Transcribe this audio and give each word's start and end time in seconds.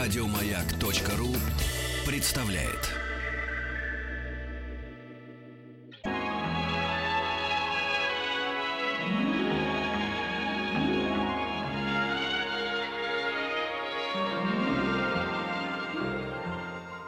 Радиомаяк.ру 0.00 1.36
представляет. 2.06 2.88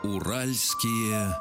Уральские 0.03 1.35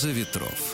Роза 0.00 0.12
ветров. 0.12 0.69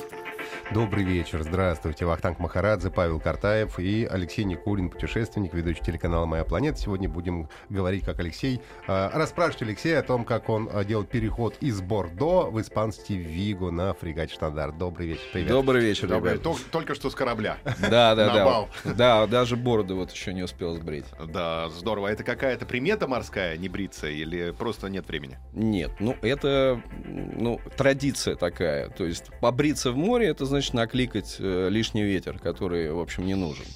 Добрый 0.72 1.04
вечер, 1.04 1.44
здравствуйте. 1.44 2.06
Вахтанг 2.06 2.40
Махарадзе, 2.40 2.90
Павел 2.90 3.20
Картаев 3.20 3.78
и 3.78 4.04
Алексей 4.04 4.44
Никулин, 4.44 4.90
путешественник, 4.90 5.54
ведущий 5.54 5.80
телеканала 5.80 6.26
«Моя 6.26 6.44
планета». 6.44 6.78
Сегодня 6.78 7.08
будем 7.08 7.48
говорить, 7.68 8.04
как 8.04 8.18
Алексей... 8.18 8.60
Э, 8.88 9.10
расспрашивать 9.12 9.62
Алексея 9.62 10.00
о 10.00 10.02
том, 10.02 10.24
как 10.24 10.48
он 10.48 10.68
э, 10.70 10.84
делал 10.84 11.04
переход 11.04 11.56
из 11.60 11.80
Бордо 11.80 12.50
в 12.50 12.60
испанский 12.60 13.16
Виго 13.16 13.70
на 13.70 13.94
фрегате 13.94 14.34
«Штандарт». 14.34 14.76
Добрый 14.76 15.06
вечер, 15.06 15.22
привет. 15.32 15.48
Добрый 15.48 15.82
вечер, 15.82 16.08
Добрый. 16.08 16.32
ребят. 16.32 16.42
Только, 16.42 16.62
только 16.72 16.94
что 16.96 17.10
с 17.10 17.14
корабля. 17.14 17.58
Да, 17.64 18.16
да, 18.16 18.34
да. 18.34 18.44
бал. 18.44 18.68
Да, 18.84 19.26
даже 19.28 19.54
бороду 19.56 19.94
вот 19.94 20.10
еще 20.10 20.34
не 20.34 20.42
успел 20.42 20.74
сбрить. 20.74 21.06
Да, 21.28 21.68
здорово. 21.68 22.08
Это 22.08 22.24
какая-то 22.24 22.66
примета 22.66 23.06
морская, 23.06 23.56
не 23.56 23.68
бриться, 23.68 24.08
или 24.08 24.50
просто 24.50 24.88
нет 24.88 25.06
времени? 25.06 25.38
Нет, 25.52 25.92
ну 26.00 26.16
это 26.22 26.82
ну, 27.04 27.60
традиция 27.76 28.34
такая. 28.34 28.88
То 28.90 29.04
есть 29.04 29.30
побриться 29.40 29.92
в 29.92 29.96
море, 29.96 30.26
это 30.26 30.44
значит 30.44 30.55
накликать 30.72 31.36
э, 31.38 31.68
лишний 31.70 32.02
ветер, 32.02 32.38
который, 32.38 32.92
в 32.92 33.00
общем, 33.00 33.26
не 33.26 33.34
нужен. 33.34 33.66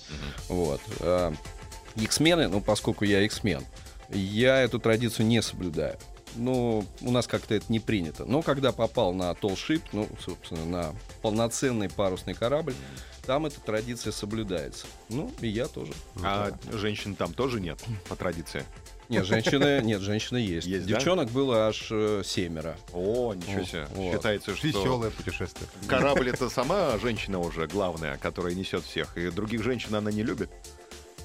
Вот. 0.48 0.80
А, 1.00 1.32
Иксмены, 1.96 2.48
ну, 2.48 2.60
поскольку 2.60 3.04
я 3.04 3.26
иксмен, 3.26 3.64
я 4.10 4.60
эту 4.60 4.78
традицию 4.78 5.26
не 5.26 5.42
соблюдаю. 5.42 5.98
Ну, 6.36 6.84
у 7.00 7.10
нас 7.10 7.26
как-то 7.26 7.54
это 7.56 7.66
не 7.68 7.80
принято. 7.80 8.24
Но 8.24 8.42
когда 8.42 8.70
попал 8.70 9.12
на 9.12 9.34
толшип, 9.34 9.82
ну, 9.92 10.08
собственно, 10.24 10.64
на 10.64 10.94
полноценный 11.22 11.90
парусный 11.90 12.34
корабль, 12.34 12.74
там 13.26 13.46
эта 13.46 13.60
традиция 13.60 14.12
соблюдается. 14.12 14.86
Ну, 15.08 15.32
и 15.40 15.48
я 15.48 15.66
тоже. 15.66 15.92
А 16.22 16.52
женщин 16.72 17.16
там 17.16 17.34
тоже 17.34 17.60
нет, 17.60 17.82
по 18.08 18.14
традиции? 18.14 18.64
Нет, 19.10 19.26
женщины, 19.26 19.80
нет, 19.84 20.00
женщины 20.00 20.38
есть. 20.38 20.66
Есть, 20.66 20.86
да? 20.86 20.94
Девчонок 20.94 21.30
было 21.30 21.66
аж 21.66 21.88
э, 21.90 22.22
семеро. 22.24 22.76
О, 22.92 23.34
ничего 23.34 23.64
себе. 23.64 23.86
вот. 23.94 24.14
Считается, 24.14 24.56
что 24.56 24.66
Веселое 24.66 25.10
путешествие. 25.10 25.68
корабль 25.88 26.30
это 26.30 26.48
сама 26.48 26.96
женщина 26.98 27.40
уже 27.40 27.66
главная, 27.66 28.16
которая 28.18 28.54
несет 28.54 28.84
всех, 28.84 29.18
и 29.18 29.30
других 29.30 29.62
женщин 29.64 29.94
она 29.96 30.12
не 30.12 30.22
любит. 30.22 30.50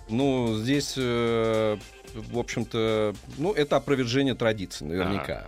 Ну, 0.09 0.55
здесь, 0.57 0.95
э, 0.97 1.77
в 2.15 2.37
общем-то, 2.37 3.13
ну, 3.37 3.53
это 3.53 3.75
опровержение 3.77 4.35
традиций, 4.35 4.87
наверняка. 4.87 5.47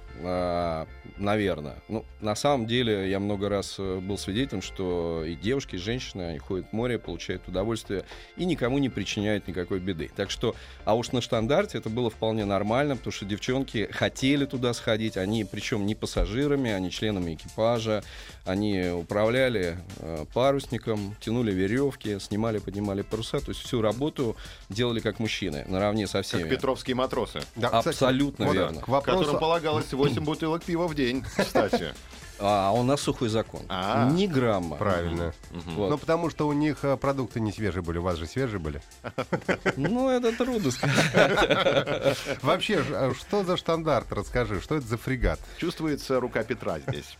наверное. 1.17 1.75
Ну, 1.87 2.05
на 2.21 2.35
самом 2.35 2.65
деле, 2.67 3.09
я 3.09 3.19
много 3.19 3.49
раз 3.49 3.75
э, 3.77 3.99
был 3.99 4.17
свидетелем, 4.17 4.61
что 4.61 5.23
и 5.25 5.35
девушки, 5.35 5.75
и 5.75 5.79
женщины, 5.79 6.23
они 6.23 6.39
ходят 6.39 6.67
в 6.69 6.73
море, 6.73 6.97
получают 6.97 7.47
удовольствие 7.47 8.03
и 8.35 8.45
никому 8.45 8.77
не 8.77 8.89
причиняют 8.89 9.47
никакой 9.47 9.79
беды. 9.79 10.09
Так 10.15 10.31
что, 10.31 10.55
а 10.85 10.95
уж 10.95 11.11
на 11.11 11.21
штандарте 11.21 11.77
это 11.77 11.89
было 11.89 12.09
вполне 12.09 12.45
нормально, 12.45 12.95
потому 12.95 13.11
что 13.11 13.25
девчонки 13.25 13.89
хотели 13.91 14.45
туда 14.45 14.73
сходить, 14.73 15.17
они, 15.17 15.43
причем 15.43 15.85
не 15.85 15.95
пассажирами, 15.95 16.71
они 16.71 16.91
членами 16.91 17.35
экипажа, 17.35 18.03
они 18.45 18.89
управляли 18.89 19.77
э, 19.99 20.25
парусником, 20.33 21.15
тянули 21.19 21.51
веревки, 21.51 22.19
снимали, 22.19 22.59
поднимали 22.59 23.01
паруса, 23.01 23.39
то 23.39 23.50
есть 23.50 23.61
всю 23.61 23.81
работу 23.81 24.35
делали 24.69 25.00
как 25.00 25.19
мужчины, 25.19 25.66
наравне 25.67 26.07
со 26.07 26.22
всеми. 26.22 26.50
Петровские 26.57 26.95
матросы, 26.95 27.41
Да, 27.56 27.69
Абсолютно 27.69 28.45
вот 28.45 28.53
верно. 28.53 28.81
К 28.81 28.88
вопросу... 28.88 29.19
которым 29.19 29.40
полагалось 29.40 29.91
8 29.91 30.23
бутылок 30.23 30.63
пива 30.63 30.88
в 30.88 30.95
день, 30.95 31.23
кстати. 31.23 31.94
А 32.40 32.72
у 32.72 32.84
нас 32.84 33.01
сухой 33.01 33.29
закон. 33.29 33.63
А. 33.68 34.09
Ни 34.12 34.28
грамма. 34.28 34.75
Правильно. 34.75 35.34
Вот. 35.51 35.90
Ну, 35.90 35.97
потому 35.97 36.29
что 36.29 36.47
у 36.47 36.53
них 36.53 36.84
э, 36.84 36.95
продукты 36.95 37.40
не 37.40 37.51
свежие 37.51 37.81
были, 37.81 37.97
у 37.97 38.03
вас 38.03 38.18
же 38.18 38.28
свежие 38.28 38.59
были. 38.59 38.81
Ну, 39.75 40.09
это 40.09 40.35
трудно 40.35 40.72
сказать. 40.72 42.18
Вообще, 42.41 42.84
а 42.91 43.13
что 43.18 43.44
за 43.44 43.57
штандарт? 43.57 44.12
Расскажи, 44.12 44.62
что 44.62 44.75
это 44.75 44.85
за 44.85 44.97
фрегат? 44.97 45.39
Чувствуется 45.57 46.19
рука 46.19 46.44
Петра 46.44 46.79
здесь. 46.79 47.18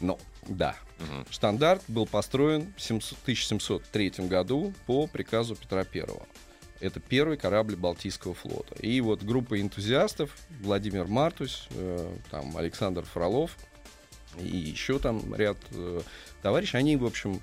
Ну, 0.00 0.18
да. 0.46 0.76
Мгм. 0.98 1.26
Штандарт 1.30 1.82
был 1.88 2.06
построен 2.06 2.72
в 2.76 2.82
700 2.82 3.18
1703 3.22 4.28
году 4.28 4.72
по 4.86 5.06
приказу 5.06 5.56
Петра 5.56 5.84
Первого. 5.84 6.26
Это 6.84 7.00
первый 7.00 7.38
корабль 7.38 7.76
Балтийского 7.76 8.34
флота. 8.34 8.74
И 8.80 9.00
вот 9.00 9.22
группа 9.22 9.58
энтузиастов, 9.58 10.36
Владимир 10.60 11.06
Мартусь, 11.06 11.66
э, 11.70 12.14
там 12.30 12.54
Александр 12.58 13.04
Фролов 13.04 13.56
и 14.38 14.54
еще 14.56 14.98
там 14.98 15.34
ряд 15.34 15.56
э, 15.70 16.02
товарищей, 16.42 16.76
они, 16.76 16.96
в 16.96 17.06
общем, 17.06 17.40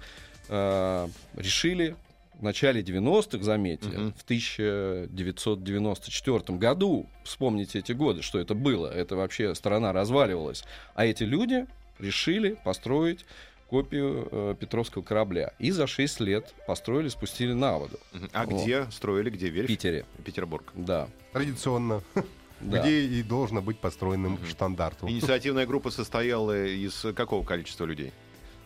э, 0.50 1.08
решили 1.36 1.96
в 2.36 2.44
начале 2.44 2.82
90-х, 2.84 3.44
заметьте, 3.44 3.88
Мгм. 3.90 4.14
в 4.14 4.22
1994 4.24 6.58
году, 6.60 7.08
вспомните 7.24 7.80
эти 7.80 7.94
годы, 7.94 8.22
что 8.22 8.38
это 8.40 8.54
было, 8.54 8.88
это 8.88 9.16
вообще 9.16 9.56
страна 9.56 9.92
разваливалась, 9.92 10.64
а 10.94 11.06
эти 11.06 11.24
люди 11.24 11.66
решили 12.00 12.60
построить 12.64 13.26
копию 13.72 14.28
э, 14.30 14.56
Петровского 14.60 15.02
корабля. 15.02 15.54
И 15.58 15.72
за 15.72 15.88
6 15.88 16.20
лет 16.20 16.54
построили, 16.68 17.08
спустили 17.08 17.54
на 17.54 17.78
воду. 17.78 17.98
А 18.34 18.46
Вот. 18.46 18.62
где 18.62 18.86
строили, 18.92 19.30
где 19.30 19.48
В 19.50 19.54
верфь? 19.54 19.68
Питере. 19.68 20.06
Петербург. 20.26 20.66
Да. 20.76 21.08
Традиционно. 21.32 22.04
да. 22.60 22.82
Где 22.82 23.00
и 23.06 23.24
должно 23.24 23.62
быть 23.62 23.80
построенным 23.80 24.34
Мгм. 24.34 24.46
штандарту. 24.46 25.08
Инициативная 25.08 25.66
группа 25.66 25.90
состояла 25.90 26.66
из 26.68 27.06
какого 27.16 27.46
количества 27.46 27.86
людей? 27.86 28.12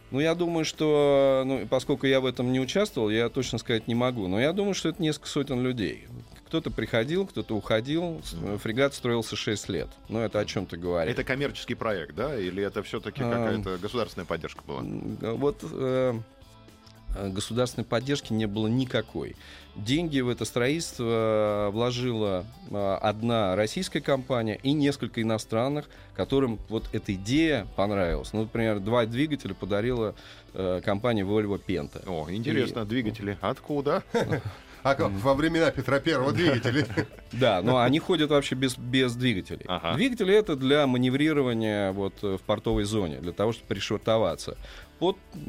Ну, 0.10 0.20
я 0.20 0.34
думаю, 0.34 0.66
что, 0.66 1.44
ну, 1.46 1.68
поскольку 1.68 2.08
я 2.08 2.20
в 2.20 2.26
этом 2.26 2.52
не 2.52 2.60
участвовал, 2.60 3.10
я 3.12 3.30
точно 3.30 3.60
сказать 3.60 3.88
не 3.88 3.94
могу. 3.96 4.28
Но 4.28 4.40
я 4.40 4.54
думаю, 4.54 4.74
что 4.74 4.90
это 4.90 5.02
несколько 5.04 5.28
сотен 5.28 5.62
людей. 5.62 6.08
Кто-то 6.46 6.70
приходил, 6.70 7.26
кто-то 7.26 7.56
уходил. 7.56 8.22
Фрегат 8.62 8.94
строился 8.94 9.36
6 9.36 9.70
лет. 9.70 9.90
Ну, 10.10 10.20
это 10.20 10.40
о 10.40 10.46
чем-то 10.46 10.78
говорит. 10.78 11.14
Это 11.14 11.24
коммерческий 11.24 11.74
проект, 11.76 12.16
да? 12.16 12.38
Или 12.38 12.64
это 12.64 12.84
все-таки 12.84 13.22
какая-то 13.22 13.78
государственная 13.78 14.26
поддержка 14.26 14.62
была? 14.66 14.82
Вот 15.34 15.60
э, 15.64 16.14
э, 17.16 17.30
государственной 17.30 17.86
поддержки 17.86 18.32
не 18.32 18.46
было 18.46 18.68
никакой. 18.68 19.36
Деньги 19.76 20.20
в 20.22 20.30
это 20.30 20.46
строительство 20.46 21.70
вложила 21.74 22.46
э, 22.70 22.98
одна 23.02 23.56
российская 23.56 24.02
компания 24.02 24.60
и 24.62 24.72
несколько 24.74 25.24
иностранных, 25.24 25.90
которым 26.16 26.60
вот 26.70 26.88
эта 26.94 27.16
идея 27.16 27.68
понравилась. 27.76 28.34
Ну, 28.34 28.42
например, 28.42 28.80
два 28.80 29.08
двигателя 29.08 29.56
подарила 29.56 30.14
компания 30.54 31.24
Volvo 31.24 31.60
Penta. 31.60 32.08
О, 32.08 32.30
интересно, 32.32 32.86
двигатели. 32.86 33.38
Откуда? 33.42 34.04
А 34.86 34.94
как 34.94 35.10
во 35.14 35.34
времена 35.34 35.72
Петра 35.72 36.00
Первого 36.00 36.32
двигатели. 36.32 36.86
Да, 37.32 37.62
но 37.64 37.80
они 37.80 37.98
ходят 38.00 38.30
вообще 38.30 38.54
без, 38.54 38.78
без 38.78 39.16
двигателей. 39.16 39.66
Ага. 39.68 39.96
Двигатели 39.96 40.34
это 40.34 40.56
для 40.56 40.86
маневрирования 40.86 41.92
вот, 41.92 42.14
э, 42.22 42.38
в 42.38 42.42
портовой 42.44 42.84
зоне, 42.84 43.18
для 43.20 43.32
того, 43.34 43.52
чтобы 43.52 43.68
пришвартоваться. 43.68 44.58
Под, 45.00 45.18
э, 45.34 45.40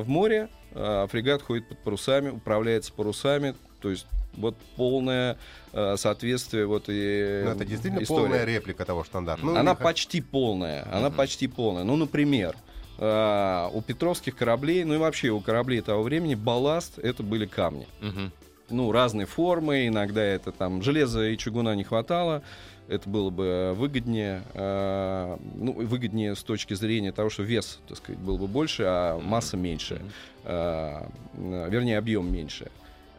в 0.00 0.04
море 0.08 0.48
э, 0.72 1.06
фрегат 1.10 1.42
ходит 1.42 1.68
под 1.68 1.78
парусами, 1.84 2.30
управляется 2.30 2.92
парусами, 2.94 3.54
то 3.82 3.90
есть 3.90 4.06
вот 4.32 4.56
полное 4.76 5.36
э, 5.74 5.96
соответствие 5.98 6.64
вот 6.66 6.84
и 6.88 7.42
Ну, 7.44 7.50
это 7.50 7.64
действительно 7.66 8.02
истории. 8.02 8.20
полная 8.22 8.44
реплика 8.46 8.84
того 8.86 9.04
штандарта. 9.04 9.44
Ну, 9.44 9.52
она 9.56 9.72
не 9.72 9.76
х- 9.76 9.84
почти 9.84 10.22
полная, 10.22 10.88
она 10.90 11.08
Мгм. 11.10 11.16
почти 11.18 11.48
полная. 11.48 11.84
Ну, 11.84 11.96
например, 11.96 12.56
э, 12.98 13.68
у 13.72 13.82
петровских 13.82 14.34
кораблей, 14.36 14.84
ну 14.84 14.94
и 14.94 14.98
вообще 14.98 15.28
у 15.28 15.40
кораблей 15.40 15.82
того 15.82 16.02
времени 16.02 16.34
балласт 16.34 16.98
это 16.98 17.22
были 17.22 17.44
камни 17.46 17.86
Мгм. 18.00 18.32
Ну, 18.70 18.92
разной 18.92 19.24
формы, 19.24 19.86
иногда 19.86 20.22
это 20.22 20.52
там 20.52 20.82
железа 20.82 21.28
и 21.28 21.36
чугуна 21.36 21.74
не 21.74 21.84
хватало, 21.84 22.42
это 22.88 23.08
было 23.08 23.30
бы 23.30 23.72
выгоднее, 23.76 24.42
э, 24.54 25.36
ну, 25.54 25.72
выгоднее 25.72 26.34
с 26.34 26.42
точки 26.42 26.74
зрения 26.74 27.12
того, 27.12 27.30
что 27.30 27.42
вес, 27.42 27.78
так 27.88 27.98
сказать, 27.98 28.20
был 28.20 28.36
бы 28.36 28.46
больше, 28.48 28.84
а 28.86 29.20
масса 29.20 29.56
меньше, 29.56 30.00
э, 30.44 31.02
э, 31.34 31.68
вернее, 31.70 31.98
объем 31.98 32.32
меньше. 32.32 32.70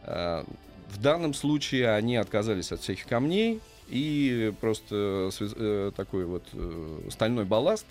Э, 0.04 0.44
в 0.90 1.00
данном 1.00 1.32
случае 1.32 1.90
они 1.94 2.16
отказались 2.16 2.70
от 2.70 2.80
всяких 2.80 3.06
камней, 3.06 3.60
и 3.88 4.52
просто 4.60 5.30
э, 5.38 5.92
такой 5.96 6.24
вот 6.24 6.44
э, 6.52 7.08
стальной 7.10 7.44
балласт 7.44 7.86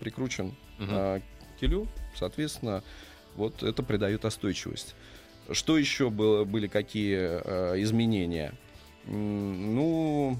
прикручен 0.00 0.54
Мгм. 0.78 0.90
э, 0.90 1.20
к 1.56 1.60
килю, 1.60 1.86
соответственно, 2.14 2.82
вот 3.34 3.62
это 3.62 3.82
придает 3.82 4.24
остойчивость. 4.24 4.94
Что 5.50 5.78
еще 5.78 6.10
было, 6.10 6.44
были 6.44 6.66
какие 6.66 7.16
э, 7.18 7.82
изменения? 7.82 8.52
Ну, 9.06 10.36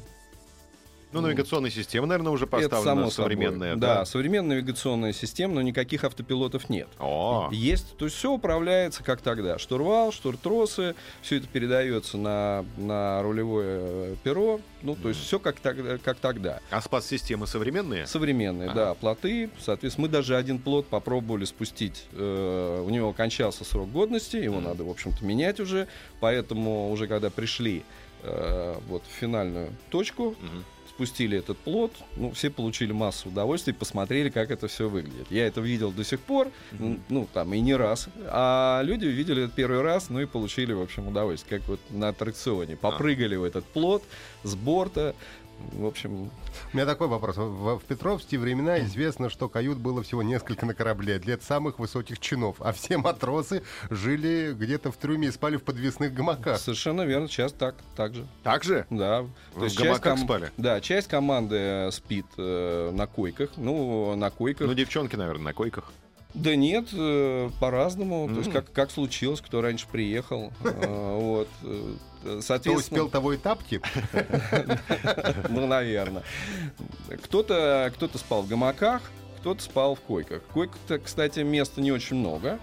Ну, 1.12 1.20
навигационная 1.20 1.70
система, 1.70 2.06
наверное, 2.06 2.32
уже 2.32 2.44
Это 2.44 2.50
поставлена 2.50 2.84
само 2.84 3.10
собой. 3.10 3.12
современная. 3.12 3.76
Да, 3.76 4.04
современная 4.04 4.56
навигационная 4.56 5.12
система, 5.12 5.54
но 5.54 5.62
никаких 5.62 6.04
автопилотов 6.04 6.68
нет. 6.68 6.88
О, 6.98 7.48
Есть, 7.52 7.96
то 7.96 8.04
есть 8.06 8.16
все 8.16 8.30
управляется 8.32 9.02
как 9.02 9.20
тогда. 9.22 9.58
Штурвал, 9.58 10.12
штуртросы, 10.12 10.94
все 11.22 11.36
это 11.38 11.46
передается 11.46 12.18
на, 12.18 12.64
на 12.76 13.22
рулевое 13.22 13.78
э, 13.80 14.16
перо. 14.24 14.60
Ну, 14.82 14.94
то 14.94 15.08
есть 15.08 15.22
все 15.22 15.38
как, 15.38 15.58
тогда- 15.60 15.96
как 15.98 16.18
тогда. 16.18 16.60
а 16.70 16.80
спас-системы 16.82 17.46
современные? 17.46 18.06
Современные, 18.06 18.68
Ага. 18.70 18.74
да, 18.86 18.94
плоты. 18.94 19.48
Соответственно, 19.58 20.08
мы 20.08 20.12
даже 20.12 20.36
один 20.36 20.58
плот 20.58 20.86
попробовали 20.86 21.44
спустить. 21.44 22.04
э, 22.12 22.82
у 22.84 22.90
него 22.90 23.12
кончался 23.12 23.64
срок 23.64 23.90
годности, 23.90 24.36
его 24.36 24.60
надо, 24.60 24.84
в 24.84 24.90
общем-то, 24.90 25.24
менять 25.24 25.60
уже. 25.60 25.88
Поэтому 26.20 26.90
уже 26.90 27.06
когда 27.06 27.30
пришли 27.30 27.84
э, 28.22 28.74
вот 28.88 29.02
в 29.04 29.20
финальную 29.20 29.70
точку, 29.90 30.34
Мгм. 30.40 30.64
Спустили 30.96 31.36
этот 31.38 31.58
плот, 31.58 31.92
ну, 32.16 32.30
все 32.30 32.48
получили 32.50 32.90
массу 32.92 33.28
удовольствия, 33.28 33.74
посмотрели, 33.74 34.30
как 34.30 34.50
это 34.50 34.66
все 34.66 34.88
выглядит. 34.88 35.26
Я 35.30 35.46
это 35.46 35.60
видел 35.60 35.92
до 35.92 36.04
сих 36.04 36.20
пор, 36.20 36.48
н- 36.80 37.00
ну, 37.10 37.28
там, 37.34 37.52
и 37.52 37.60
не 37.60 37.74
раз. 37.74 38.08
А 38.28 38.80
люди 38.82 39.04
видели 39.04 39.44
это 39.44 39.52
первый 39.54 39.82
раз, 39.82 40.08
ну, 40.08 40.20
и 40.20 40.24
получили, 40.26 40.72
в 40.72 40.80
общем, 40.80 41.08
удовольствие, 41.08 41.60
как 41.60 41.68
вот 41.68 41.80
на 41.90 42.08
аттракционе. 42.08 42.76
Попрыгали 42.76 43.36
в 43.36 43.44
этот 43.44 43.66
плот 43.66 44.02
с 44.42 44.54
борта. 44.54 45.14
В 45.72 45.86
общем, 45.86 46.30
У 46.72 46.76
меня 46.76 46.86
такой 46.86 47.08
вопрос. 47.08 47.36
В, 47.36 47.78
в 47.78 47.84
Петровские 47.84 48.40
времена 48.40 48.80
известно, 48.80 49.30
что 49.30 49.48
кают 49.48 49.78
было 49.78 50.02
всего 50.02 50.22
несколько 50.22 50.66
на 50.66 50.74
корабле 50.74 51.18
для 51.18 51.38
самых 51.38 51.78
высоких 51.78 52.18
чинов, 52.18 52.56
а 52.60 52.72
все 52.72 52.96
матросы 52.98 53.62
жили 53.90 54.52
где-то 54.52 54.90
в 54.90 54.96
трюме 54.96 55.28
и 55.28 55.30
спали 55.30 55.56
в 55.56 55.62
подвесных 55.62 56.14
гамаках. 56.14 56.58
совершенно 56.58 57.02
верно, 57.02 57.28
сейчас 57.28 57.52
так, 57.52 57.74
так 57.94 58.14
же. 58.14 58.26
Так 58.42 58.64
же? 58.64 58.86
Да. 58.90 59.26
Вы 59.54 59.68
в 59.68 59.74
гамаках 59.74 60.18
спали? 60.18 60.50
Да, 60.56 60.80
часть 60.80 61.08
команды 61.08 61.56
э, 61.56 61.90
спит 61.90 62.26
э, 62.36 62.90
на 62.92 63.06
койках. 63.06 63.50
Ну, 63.56 64.14
на 64.16 64.30
койках. 64.30 64.66
Ну, 64.66 64.74
девчонки, 64.74 65.16
наверное, 65.16 65.44
на 65.44 65.52
койках. 65.52 65.92
Да 66.36 66.54
нет, 66.54 66.88
э, 66.92 67.50
по-разному. 67.60 68.28
То 68.28 68.38
есть 68.40 68.52
как, 68.52 68.70
как 68.70 68.90
случилось, 68.90 69.40
кто 69.40 69.62
раньше 69.62 69.86
приехал. 69.90 70.52
Э, 70.64 71.18
Вот. 71.18 71.48
э, 71.62 71.94
Кто 72.22 72.40
Соответственно, 72.42 73.04
успел, 73.04 73.08
того 73.08 73.32
и 73.32 73.36
тапки. 73.38 73.80
ну, 75.48 75.66
наверное. 75.66 76.22
Кто-то 77.24 77.90
кто 77.94 78.08
спал 78.18 78.42
в 78.42 78.48
гамаках, 78.48 79.00
кто-то 79.40 79.62
спал 79.62 79.94
в 79.94 80.00
койках. 80.00 80.42
Койк-то, 80.52 80.98
кстати, 80.98 81.40
места 81.40 81.80
не 81.80 81.90
очень 81.92 82.16
много. 82.16 82.58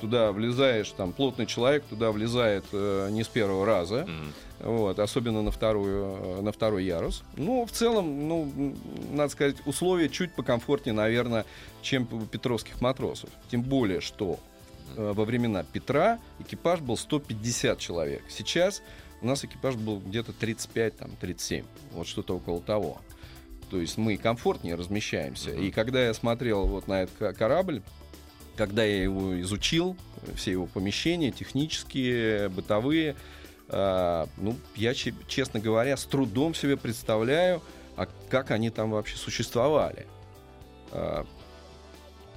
Туда 0.00 0.32
влезаешь, 0.32 0.90
там 0.90 1.12
плотный 1.12 1.46
человек 1.46 1.84
туда 1.84 2.12
влезает 2.12 2.64
э, 2.72 3.08
не 3.10 3.22
с 3.24 3.28
первого 3.28 3.64
раза. 3.64 4.06
М. 4.08 4.32
Вот, 4.60 4.98
особенно 4.98 5.42
на, 5.42 5.50
вторую, 5.50 6.16
э, 6.18 6.40
на 6.42 6.52
второй 6.52 6.84
ярус. 6.84 7.22
Ну, 7.36 7.64
в 7.66 7.70
целом, 7.70 8.28
ну, 8.28 8.74
надо 9.12 9.30
сказать, 9.30 9.56
условия 9.66 10.08
чуть 10.08 10.34
покомфортнее, 10.34 10.94
наверное, 10.94 11.44
чем 11.82 12.08
у 12.10 12.20
петровских 12.26 12.80
матросов. 12.80 13.30
Тем 13.50 13.62
более, 13.62 14.00
что 14.00 14.38
э, 14.96 15.12
во 15.14 15.24
времена 15.24 15.64
Петра 15.64 16.18
экипаж 16.38 16.80
был 16.80 16.96
150 16.96 17.78
человек. 17.78 18.22
Сейчас 18.28 18.82
у 19.22 19.26
нас 19.26 19.44
экипаж 19.44 19.76
был 19.76 20.00
где-то 20.00 20.32
35, 20.32 20.96
там, 20.98 21.10
37. 21.20 21.64
Вот 21.92 22.06
что-то 22.06 22.36
около 22.36 22.60
того. 22.60 22.98
То 23.70 23.80
есть 23.80 23.98
мы 23.98 24.16
комфортнее 24.16 24.74
размещаемся. 24.74 25.50
Мгм. 25.50 25.62
И 25.62 25.70
когда 25.70 26.04
я 26.04 26.14
смотрел 26.14 26.66
вот 26.66 26.88
на 26.88 27.02
этот 27.02 27.36
корабль, 27.36 27.82
когда 28.56 28.84
я 28.84 29.02
его 29.02 29.40
изучил, 29.40 29.96
все 30.36 30.52
его 30.52 30.66
помещения, 30.66 31.30
технические, 31.30 32.48
бытовые, 32.48 33.16
а, 33.68 34.28
ну, 34.36 34.56
я, 34.76 34.94
че- 34.94 35.14
честно 35.26 35.60
говоря, 35.60 35.96
с 35.96 36.04
трудом 36.04 36.54
себе 36.54 36.76
представляю, 36.76 37.62
а 37.96 38.06
как 38.28 38.50
они 38.50 38.70
там 38.70 38.90
вообще 38.90 39.16
существовали. 39.16 40.06
А, 40.92 41.26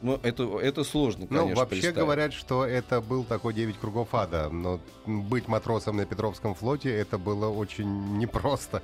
ну, 0.01 0.19
это, 0.21 0.59
это 0.59 0.83
сложно, 0.83 1.27
конечно, 1.27 1.49
Ну, 1.49 1.55
вообще 1.55 1.91
говорят, 1.91 2.33
что 2.33 2.65
это 2.65 3.01
был 3.01 3.23
такой 3.23 3.53
9 3.53 3.77
кругов 3.77 4.13
ада, 4.13 4.49
но 4.49 4.79
быть 5.05 5.47
матросом 5.47 5.97
на 5.97 6.05
Петровском 6.05 6.53
флоте 6.55 6.93
это 6.93 7.17
было 7.17 7.47
очень 7.49 8.17
непросто. 8.17 8.83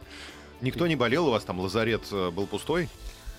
Никто 0.61 0.87
не 0.87 0.95
болел, 0.95 1.27
у 1.27 1.31
вас 1.31 1.43
там 1.43 1.59
лазарет 1.59 2.03
э, 2.11 2.31
был 2.31 2.47
пустой? 2.47 2.89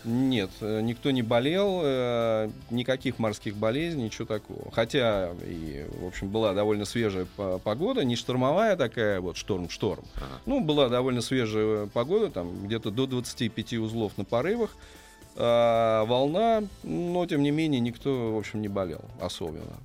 Нет, 0.05 0.51
э, 0.61 0.81
никто 0.83 1.11
не 1.11 1.23
болел, 1.23 1.81
э, 1.83 2.51
никаких 2.71 3.19
морских 3.19 3.57
болезней, 3.57 4.05
ничего 4.05 4.27
такого. 4.27 4.71
Хотя, 4.73 5.31
и, 5.45 5.87
в 6.01 6.07
общем, 6.07 6.29
была 6.29 6.53
довольно 6.53 6.85
свежая 6.85 7.27
по- 7.37 7.59
погода, 7.59 8.05
не 8.05 8.15
штормовая 8.17 8.77
такая, 8.77 9.21
вот 9.21 9.37
шторм-шторм. 9.37 10.05
Ага. 10.17 10.27
Ну, 10.47 10.61
была 10.61 10.89
довольно 10.89 11.23
свежая 11.23 11.87
погода, 11.87 12.29
там 12.31 12.67
где-то 12.67 12.91
до 12.91 13.07
25 13.07 13.75
узлов 13.75 14.13
на 14.19 14.25
порывах. 14.25 14.77
А, 15.37 16.05
волна, 16.05 16.63
но 16.83 17.27
тем 17.27 17.43
не 17.43 17.51
менее 17.51 17.81
никто, 17.81 18.35
в 18.35 18.39
общем, 18.39 18.63
не 18.63 18.69
болел 18.69 19.01
особенно. 19.21 19.79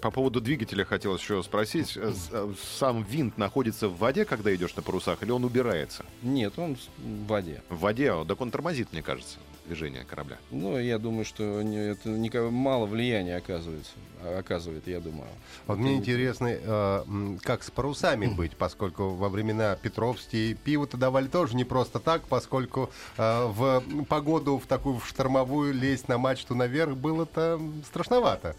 По 0.00 0.10
поводу 0.10 0.40
двигателя 0.40 0.84
хотелось 0.84 1.20
еще 1.20 1.42
спросить. 1.42 1.96
Э, 1.96 2.12
э, 2.32 2.52
Сам 2.78 3.04
винт 3.04 3.38
находится 3.38 3.88
в 3.88 3.98
воде, 3.98 4.24
когда 4.24 4.54
идешь 4.54 4.74
на 4.74 4.82
парусах, 4.82 5.22
или 5.22 5.30
он 5.30 5.44
убирается? 5.44 6.04
Нет, 6.22 6.58
он 6.58 6.76
в 6.76 7.26
воде. 7.26 7.62
В 7.68 7.78
воде, 7.78 8.10
а, 8.12 8.24
так 8.24 8.40
он 8.40 8.50
тормозит, 8.50 8.92
мне 8.92 9.02
кажется, 9.02 9.38
движение 9.66 10.04
корабля. 10.04 10.38
Ну, 10.50 10.78
я 10.78 10.98
думаю, 10.98 11.24
что 11.24 11.60
это 11.60 12.50
мало 12.50 12.86
влияния 12.86 13.36
оказывается, 13.36 13.92
оказывает, 14.38 14.86
я 14.86 15.00
думаю. 15.00 15.28
Вот 15.66 15.78
мне 15.78 15.94
интересно, 15.94 16.48
э, 16.50 17.36
как 17.42 17.62
с 17.62 17.70
парусами 17.70 18.26
быть, 18.26 18.56
поскольку 18.56 19.10
во 19.10 19.28
времена 19.28 19.76
Петровские 19.80 20.54
пиво-то 20.54 20.96
давали 20.96 21.26
тоже 21.28 21.56
не 21.56 21.64
просто 21.64 22.00
так, 22.00 22.22
поскольку 22.22 22.90
э, 23.16 23.46
в 23.46 23.82
погоду 24.08 24.58
в 24.58 24.66
такую 24.66 24.98
в 24.98 25.06
штормовую 25.06 25.74
лезть 25.74 26.08
на 26.08 26.18
мачту 26.18 26.54
наверх 26.54 26.96
было-то 26.96 27.60
страшновато. 27.86 28.56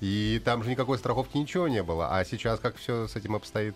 И 0.00 0.40
там 0.44 0.62
же 0.62 0.70
никакой 0.70 0.98
страховки 0.98 1.36
ничего 1.36 1.68
не 1.68 1.82
было. 1.82 2.16
А 2.16 2.24
сейчас 2.24 2.60
как 2.60 2.76
все 2.76 3.08
с 3.08 3.16
этим 3.16 3.34
обстоит? 3.34 3.74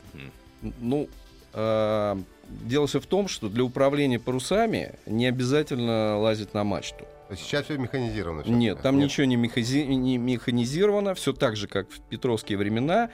Ну, 0.63 1.09
э, 1.53 2.17
дело 2.49 2.87
все 2.87 3.01
в 3.01 3.07
том, 3.07 3.29
что 3.29 3.49
для 3.49 3.65
управления 3.65 4.19
парусами 4.19 4.95
не 5.07 5.27
обязательно 5.27 6.19
лазить 6.19 6.55
на 6.55 6.65
мачту. 6.65 7.07
Сейчас 7.35 7.65
все 7.65 7.79
механизировано. 7.79 8.43
всё. 8.43 8.53
Нет, 8.53 8.83
там 8.83 8.99
ничего 8.99 9.25
не, 9.25 9.37
мехази- 9.37 9.87
не 9.87 10.19
механизировано, 10.19 11.15
все 11.15 11.33
так 11.33 11.57
же, 11.57 11.67
как 11.67 11.89
в 11.91 12.01
петровские 12.01 12.59
времена. 12.59 13.09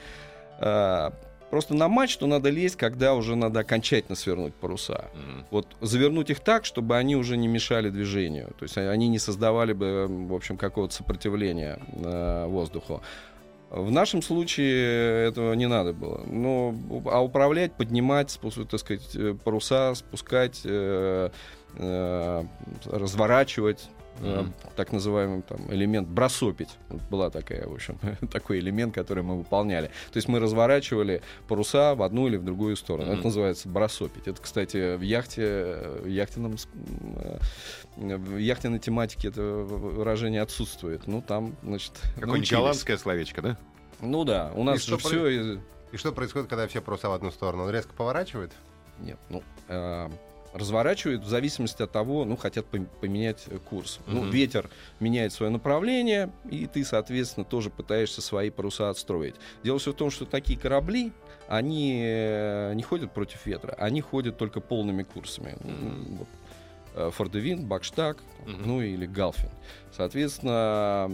Э, 0.61 1.11
просто 1.51 1.75
на 1.75 1.87
мачту 1.89 2.27
надо 2.27 2.51
лезть, 2.51 2.75
когда 2.77 3.15
уже 3.15 3.37
надо 3.37 3.61
окончательно 3.61 4.17
свернуть 4.17 4.55
паруса. 4.55 5.05
Мгм. 5.15 5.45
Вот 5.53 5.67
завернуть 5.81 6.31
их 6.31 6.41
так, 6.41 6.65
чтобы 6.65 6.97
они 6.97 7.15
уже 7.15 7.37
не 7.37 7.47
мешали 7.47 7.91
движению. 7.91 8.49
То 8.59 8.65
есть 8.65 8.77
они 8.77 9.09
не 9.09 9.21
создавали 9.21 9.73
бы, 9.73 10.07
в 10.09 10.35
общем, 10.35 10.57
какого-то 10.57 10.95
сопротивления 10.95 11.79
э, 11.93 12.47
воздуху. 12.49 13.03
В 13.71 13.91
нашем 13.91 14.23
случае 14.23 15.29
этого 15.29 15.53
не 15.53 15.67
надо 15.67 15.93
было. 15.93 16.23
Но, 16.27 16.75
а 17.05 17.23
управлять, 17.23 17.75
поднимать, 17.75 18.31
спуск- 18.31 18.67
так 18.67 18.81
сказать, 18.81 19.15
э, 19.15 19.35
паруса, 19.45 19.95
спускать, 19.95 20.63
э, 20.65 21.31
э, 21.75 22.45
разворачивать, 22.87 23.91
э, 24.21 24.41
Мгм. 24.43 24.55
так 24.77 24.93
называемый 24.93 25.43
там, 25.43 25.61
элемент 25.73 26.09
бросопить. 26.09 26.71
Вот 26.89 27.03
была 27.11 27.31
такая, 27.31 27.67
в 27.67 27.73
общем, 27.73 27.99
такой 28.33 28.59
элемент, 28.59 28.95
который 28.95 29.23
мы 29.23 29.39
выполняли. 29.39 29.89
То 30.13 30.17
есть 30.17 30.29
мы 30.29 30.39
разворачивали 30.39 31.23
паруса 31.47 31.95
в 31.95 32.03
одну 32.03 32.27
или 32.29 32.37
в 32.37 32.45
другую 32.45 32.77
сторону. 32.77 33.07
Мгм. 33.09 33.19
Это 33.19 33.25
называется 33.25 33.69
бросопить. 33.69 34.27
Это, 34.27 34.41
кстати, 34.41 34.97
в 34.97 35.01
яхте, 35.03 35.79
в 36.03 36.07
яхтенном, 36.07 36.57
э, 37.17 37.39
в 37.97 38.37
яхтенной 38.37 38.79
тематике 38.79 39.29
это 39.29 39.43
выражение 39.43 40.43
отсутствует. 40.43 41.07
Ну, 41.07 41.23
там, 41.23 41.57
значит, 41.63 41.93
Какое-нибудь 42.17 42.51
голландское 42.51 42.97
словечко, 42.97 43.43
да? 43.43 43.59
Ну 44.01 44.25
да, 44.25 44.53
у 44.55 44.63
нас 44.63 44.85
И 44.85 44.91
же 44.91 44.97
все... 44.99 45.59
И 45.91 45.97
что 45.97 46.13
происходит, 46.13 46.49
когда 46.49 46.69
все 46.69 46.83
паруса 46.83 47.09
в 47.09 47.13
одну 47.13 47.31
сторону? 47.31 47.65
Он 47.65 47.71
резко 47.71 47.93
поворачивает? 47.95 48.53
Нет, 49.01 49.19
ну, 49.31 49.43
э, 49.69 50.09
разворачивают 50.53 51.23
в 51.25 51.29
зависимости 51.29 51.83
от 51.83 51.93
того, 51.93 52.25
ну, 52.25 52.37
хотят 52.37 52.67
пом- 52.71 52.89
поменять 53.01 53.45
э, 53.49 53.59
курс. 53.59 54.01
Ну, 54.07 54.23
Мгм. 54.23 54.31
ветер 54.31 54.71
меняет 55.01 55.33
свое 55.33 55.51
направление, 55.53 56.31
и 56.51 56.67
ты, 56.67 56.85
соответственно, 56.85 57.45
тоже 57.45 57.71
пытаешься 57.71 58.23
свои 58.23 58.51
паруса 58.51 58.91
отстроить. 58.91 59.35
Дело 59.63 59.79
все 59.79 59.93
в 59.93 59.97
том, 59.97 60.11
что 60.11 60.25
такие 60.25 60.59
корабли, 60.59 61.13
они 61.49 62.01
э, 62.05 62.73
не 62.75 62.83
ходят 62.83 63.13
против 63.13 63.47
ветра, 63.47 63.75
они 63.79 64.01
ходят 64.01 64.37
только 64.39 64.61
полными 64.61 65.03
курсами. 65.03 65.57
Мгм. 65.61 66.27
Вот, 66.99 67.35
э, 67.35 67.57
Бакштаг, 67.57 68.19
Мгм. 68.47 68.63
ну 68.67 68.83
или 68.83 69.07
Галфин. 69.07 69.51
Соответственно, 69.93 71.11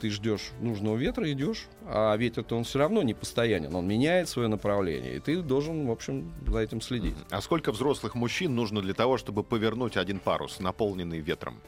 ты 0.00 0.10
ждешь 0.10 0.50
нужного 0.60 0.96
ветра, 0.96 1.30
идешь, 1.30 1.66
а 1.86 2.16
ветер-то 2.16 2.56
он 2.56 2.64
все 2.64 2.78
равно 2.78 3.02
не 3.02 3.14
постоянен, 3.14 3.74
он 3.74 3.86
меняет 3.86 4.28
свое 4.28 4.48
направление, 4.48 5.16
и 5.16 5.20
ты 5.20 5.42
должен, 5.42 5.86
в 5.86 5.90
общем, 5.90 6.32
за 6.46 6.58
этим 6.58 6.80
следить. 6.80 7.16
А 7.30 7.40
сколько 7.40 7.72
взрослых 7.72 8.14
мужчин 8.14 8.54
нужно 8.54 8.80
для 8.82 8.94
того, 8.94 9.18
чтобы 9.18 9.42
повернуть 9.42 9.96
один 9.96 10.18
парус, 10.18 10.60
наполненный 10.60 11.20
ветром? 11.20 11.60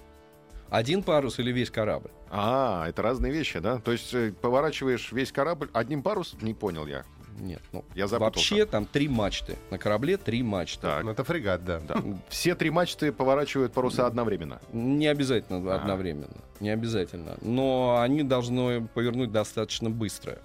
Один 0.71 1.03
парус 1.03 1.39
или 1.39 1.53
весь 1.53 1.71
корабль? 1.71 2.11
А, 2.31 2.89
это 2.89 3.03
разные 3.03 3.33
вещи, 3.33 3.61
да? 3.61 3.79
То 3.79 3.93
есть 3.93 4.13
э, 4.15 4.33
поворачиваешь 4.33 5.13
весь 5.13 5.31
корабль 5.31 5.69
одним 5.73 6.03
парусом? 6.03 6.41
Не 6.43 6.55
понял 6.55 6.87
я. 6.87 7.05
Нет, 7.39 7.61
ну, 7.73 7.85
Я 7.95 8.07
запутался. 8.07 8.39
вообще 8.55 8.67
там 8.67 8.87
три 8.87 9.09
мачты. 9.09 9.57
На 9.71 9.79
корабле 9.79 10.17
три 10.17 10.43
мачты. 10.43 10.83
Так. 10.83 11.05
Ну, 11.05 11.11
это 11.11 11.25
фрегат, 11.25 11.65
да. 11.65 11.81
Да. 11.81 11.97
Все 12.29 12.55
три 12.55 12.71
мачты 12.71 13.13
поворачивают 13.13 13.73
паруса 13.73 14.07
одновременно. 14.07 14.61
Не 14.73 15.07
обязательно 15.09 15.59
Ага. 15.59 15.75
одновременно. 15.83 16.29
Не 16.61 16.71
обязательно. 16.71 17.37
Но 17.43 17.99
они 18.01 18.23
должны 18.23 18.87
повернуть 18.87 19.33
достаточно 19.33 19.91
быстро, 19.91 20.39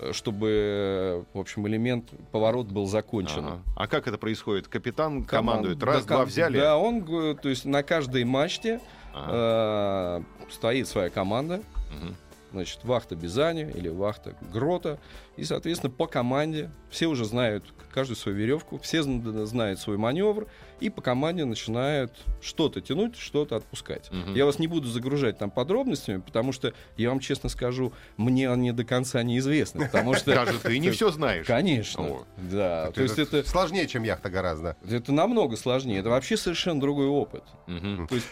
э, 0.00 0.12
чтобы, 0.12 1.24
в 1.34 1.38
общем, 1.38 1.66
элемент 1.68 2.10
поворот 2.32 2.66
был 2.68 2.86
закончен. 2.86 3.44
Ага. 3.46 3.62
А 3.76 3.86
как 3.86 4.08
это 4.08 4.16
происходит? 4.18 4.68
Капитан 4.68 5.24
Команд- 5.24 5.28
командует. 5.28 5.78
да, 5.78 5.86
Раз, 5.86 6.04
два 6.06 6.16
ком- 6.18 6.26
взяли. 6.26 6.58
Да, 6.58 6.76
он, 6.78 7.00
г- 7.04 7.34
то 7.34 7.48
есть 7.48 7.64
на 7.64 7.82
каждой 7.82 8.24
мачте 8.24 8.80
Ага. 9.14 10.24
э, 10.48 10.50
стоит 10.52 10.88
своя 10.88 11.10
команда. 11.10 11.60
Мгм. 11.92 12.16
Значит, 12.52 12.80
вахта 12.84 13.16
Бизани 13.16 13.70
или 13.74 13.88
вахта 13.88 14.34
Грота. 14.52 14.98
И, 15.36 15.44
соответственно, 15.44 15.90
по 15.92 16.06
команде 16.06 16.70
все 16.90 17.06
уже 17.06 17.24
знают 17.24 17.64
каждую 17.92 18.16
свою 18.16 18.38
веревку, 18.38 18.78
все 18.78 18.98
зн- 19.00 19.44
знают 19.46 19.78
свой 19.80 19.96
маневр, 19.98 20.46
и 20.80 20.88
по 20.90 21.02
команде 21.02 21.44
начинают 21.44 22.12
что-то 22.40 22.80
тянуть, 22.80 23.16
что-то 23.16 23.56
отпускать. 23.56 24.10
Мгм. 24.12 24.34
Я 24.34 24.44
вас 24.46 24.58
не 24.58 24.66
буду 24.66 24.88
загружать 24.88 25.38
там 25.38 25.50
подробностями, 25.50 26.20
потому 26.20 26.52
что, 26.52 26.72
я 26.96 27.08
вам 27.10 27.20
честно 27.20 27.48
скажу, 27.48 27.92
мне 28.16 28.50
они 28.50 28.72
до 28.72 28.84
конца 28.84 29.22
неизвестны. 29.22 29.86
Потому 29.86 30.14
что... 30.14 30.34
Даже 30.34 30.58
ты 30.58 30.78
не 30.78 30.90
все 30.90 31.10
знаешь. 31.10 31.46
Конечно. 31.46 32.18
Да. 32.36 32.90
То 32.92 33.02
есть 33.02 33.18
это, 33.18 33.42
Сложнее, 33.48 33.86
чем 33.88 34.02
яхта 34.04 34.30
гораздо. 34.30 34.76
это 34.88 35.12
намного 35.12 35.56
сложнее. 35.56 35.98
Это 36.00 36.10
вообще 36.10 36.36
совершенно 36.36 36.80
другой 36.80 37.06
опыт. 37.08 37.44
То 37.66 38.14
есть 38.14 38.28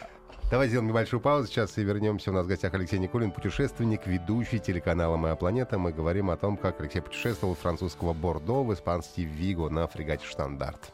Давай 0.54 0.68
сделаем 0.68 0.86
небольшую 0.86 1.20
паузу 1.20 1.48
сейчас 1.48 1.76
и 1.78 1.82
вернемся. 1.82 2.30
У 2.30 2.32
нас 2.32 2.46
в 2.46 2.48
гостях 2.48 2.72
Алексей 2.74 3.00
Никулин, 3.00 3.32
путешественник, 3.32 4.06
ведущий 4.06 4.60
телеканала 4.60 5.16
«Моя 5.16 5.34
планета». 5.34 5.80
Мы 5.80 5.92
говорим 5.92 6.30
о 6.30 6.36
том, 6.36 6.56
как 6.56 6.80
Алексей 6.80 7.02
путешествовал 7.02 7.54
из 7.54 7.58
французского 7.58 8.12
Бордо 8.12 8.62
в 8.62 8.72
испанский 8.72 9.24
Виго 9.24 9.68
на 9.68 9.88
фрегате 9.88 10.24
«Штандарт». 10.24 10.92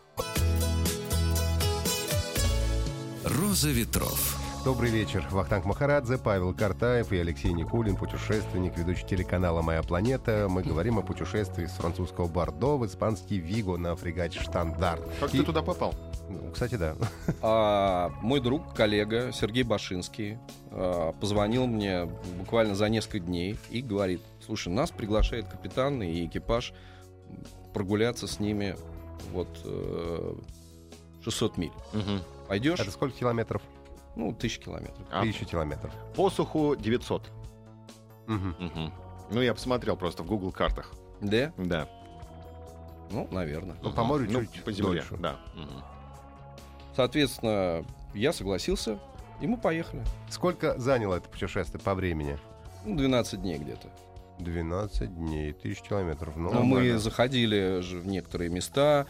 «Роза 3.23 3.69
ветров». 3.69 4.40
Добрый 4.65 4.91
вечер. 4.91 5.27
Вахтанг 5.31 5.65
Махарадзе, 5.65 6.19
Павел 6.19 6.53
Картаев 6.55 7.13
и 7.13 7.19
Алексей 7.19 7.51
Никулин, 7.53 7.97
путешественник, 7.97 8.77
ведущий 8.77 9.07
телеканала 9.07 9.63
«Моя 9.63 9.83
планета». 9.83 10.49
Мы 10.51 10.63
говорим 10.63 10.99
о 10.99 11.03
путешествии 11.03 11.65
с 11.65 11.73
французского 11.73 12.27
Бордо 12.29 12.77
в 12.77 12.85
испанский 12.85 13.39
Виго 13.39 13.79
на 13.79 13.97
фрегате 13.97 14.39
«Штандарт». 14.39 15.03
Как 15.19 15.35
И- 15.35 15.39
ты 15.39 15.45
туда 15.45 15.63
попал? 15.63 15.95
Ну, 16.29 16.51
Кстати, 16.53 16.75
да. 16.75 16.95
А 17.43 18.11
мой 18.21 18.41
друг, 18.41 18.75
коллега 18.75 19.33
Сергей 19.33 19.63
Башинский 19.63 20.37
а, 20.71 21.13
позвонил 21.13 21.67
мне 21.67 22.05
буквально 22.39 22.75
за 22.75 22.89
несколько 22.91 23.19
дней 23.21 23.57
и 23.71 23.81
говорит, 23.81 24.21
слушай, 24.45 24.69
нас 24.71 24.91
приглашает 24.91 25.49
капитан 25.49 26.03
и 26.03 26.27
экипаж 26.27 26.75
прогуляться 27.73 28.27
с 28.27 28.39
ними 28.41 28.77
вот 29.33 29.49
э, 29.65 30.35
600 31.25 31.57
миль. 31.57 31.73
Мгм. 31.95 32.21
Пойдешь? 32.47 32.79
Это 32.79 32.91
сколько 32.91 33.17
километров? 33.17 33.63
Ну, 34.21 34.35
тысяча 34.35 34.61
километров. 34.61 35.07
А, 35.11 35.23
Тысяча 35.23 35.47
километров. 35.47 35.91
Посуху 36.15 36.77
900. 36.77 37.31
Мгм. 38.27 38.55
Мгм. 38.59 38.93
Ну, 39.31 39.41
я 39.41 39.55
посмотрел 39.55 39.97
просто 39.97 40.23
в 40.23 40.27
Google 40.27 40.53
картах. 40.53 40.93
Да? 41.23 41.53
Да. 41.57 41.89
Ну, 43.11 43.27
наверное. 43.31 43.77
Ну, 43.83 43.91
по 43.93 44.05
морю 44.05 44.27
Ну, 44.31 44.45
чуть 44.45 44.63
по 44.63 44.73
земле, 44.73 45.01
дольше. 45.01 45.17
да. 45.17 45.37
Мгм. 45.55 45.83
Соответственно, 46.95 47.85
я 48.13 48.33
согласился, 48.35 48.99
и 49.41 49.47
мы 49.47 49.57
поехали. 49.57 50.03
Сколько 50.29 50.79
заняло 50.79 51.15
это 51.15 51.29
путешествие 51.31 51.81
по 51.81 51.95
времени? 51.95 52.39
Ну, 52.85 52.97
12 52.97 53.41
дней 53.41 53.57
где-то. 53.59 53.89
12 54.39 55.15
дней, 55.17 55.53
тысяч 55.55 55.81
километров. 55.81 56.37
Ну, 56.37 56.53
Но 56.53 56.63
мы 56.63 56.99
заходили 56.99 57.81
же 57.81 57.99
в 58.01 58.07
некоторые 58.07 58.51
места, 58.51 59.07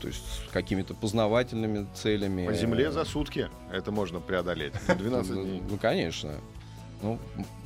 то 0.00 0.06
есть 0.08 0.20
с 0.48 0.50
какими-то 0.52 0.94
познавательными 0.94 1.86
целями. 1.94 2.46
По 2.46 2.54
земле 2.54 2.90
за 2.90 3.04
сутки 3.04 3.48
это 3.72 3.90
можно 3.90 4.20
преодолеть. 4.20 4.72
12 4.86 5.30
Ну, 5.34 5.44
дней. 5.44 5.62
Ну, 5.68 5.76
конечно. 5.78 6.34
Ну, 7.02 7.18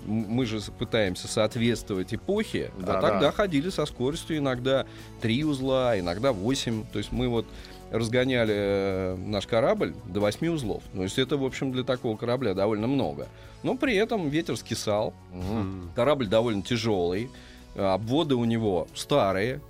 мы 0.06 0.44
же 0.46 0.60
пытаемся 0.78 1.26
соответствовать 1.28 2.12
эпохе, 2.14 2.70
Да, 2.78 2.98
а 2.98 3.00
тогда 3.00 3.20
да. 3.20 3.32
ходили 3.32 3.70
со 3.70 3.86
скоростью 3.86 4.36
иногда 4.38 4.84
3 5.22 5.44
узла, 5.44 5.98
иногда 5.98 6.32
8. 6.32 6.84
То 6.92 6.98
есть 6.98 7.12
мы 7.12 7.28
вот 7.28 7.46
разгоняли 7.90 8.54
э, 8.56 9.16
наш 9.16 9.46
корабль 9.46 9.94
до 10.06 10.20
8 10.20 10.46
узлов. 10.48 10.82
То 10.94 11.02
есть 11.02 11.18
это, 11.18 11.36
в 11.36 11.44
общем, 11.44 11.72
для 11.72 11.82
такого 11.82 12.16
корабля 12.16 12.52
довольно 12.54 12.86
много. 12.86 13.26
Но 13.62 13.76
при 13.76 13.94
этом 13.96 14.28
ветер 14.28 14.56
скисал, 14.56 15.14
Мгм. 15.32 15.90
корабль 15.94 16.26
довольно 16.26 16.62
тяжелый, 16.62 17.30
э, 17.74 17.82
обводы 17.84 18.34
у 18.34 18.44
него 18.44 18.86
старые, 18.94 19.60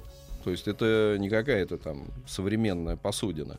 то 0.43 0.51
есть 0.51 0.69
это 0.69 1.17
не 1.19 1.29
какая-то 1.29 1.79
там 1.79 2.07
современная 2.27 2.97
посудина. 2.97 3.59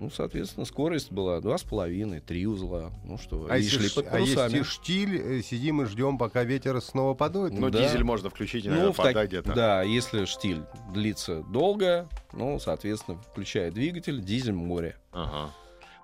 Ну, 0.00 0.10
соответственно, 0.10 0.66
скорость 0.66 1.12
была 1.12 1.40
два 1.40 1.56
с 1.56 1.62
половиной, 1.62 2.18
три 2.18 2.46
узла. 2.48 2.90
Ну 3.04 3.16
что, 3.16 3.46
А 3.48 3.56
и 3.56 3.62
если, 3.62 3.78
шли 3.86 3.90
под 4.02 4.12
а 4.12 4.18
если 4.18 4.34
парусами. 4.34 4.62
штиль, 4.64 5.16
э, 5.16 5.40
сидим 5.42 5.82
и 5.82 5.84
ждем, 5.84 6.18
пока 6.18 6.42
ветер 6.42 6.80
снова 6.80 7.14
подует? 7.14 7.52
Ну, 7.52 7.70
Да. 7.70 7.80
дизель 7.86 8.02
можно 8.02 8.28
включить, 8.28 8.66
иногда 8.66 8.86
Ну, 8.86 8.92
в 8.92 8.96
так- 8.96 9.28
где-то. 9.28 9.52
Да, 9.54 9.82
если 9.82 10.24
штиль 10.24 10.62
длится 10.92 11.44
долго, 11.52 12.08
ну, 12.32 12.58
соответственно, 12.58 13.18
включая 13.30 13.70
двигатель, 13.70 14.20
дизель 14.20 14.52
море. 14.52 14.96
Ага. 15.12 15.52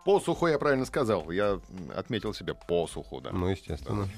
Посуху 0.04 0.46
я 0.46 0.58
правильно 0.58 0.86
сказал. 0.86 1.30
Я 1.30 1.60
отметил 1.94 2.32
себе 2.32 2.54
посуху, 2.54 3.20
да. 3.20 3.30
Ну, 3.32 3.48
естественно. 3.48 4.08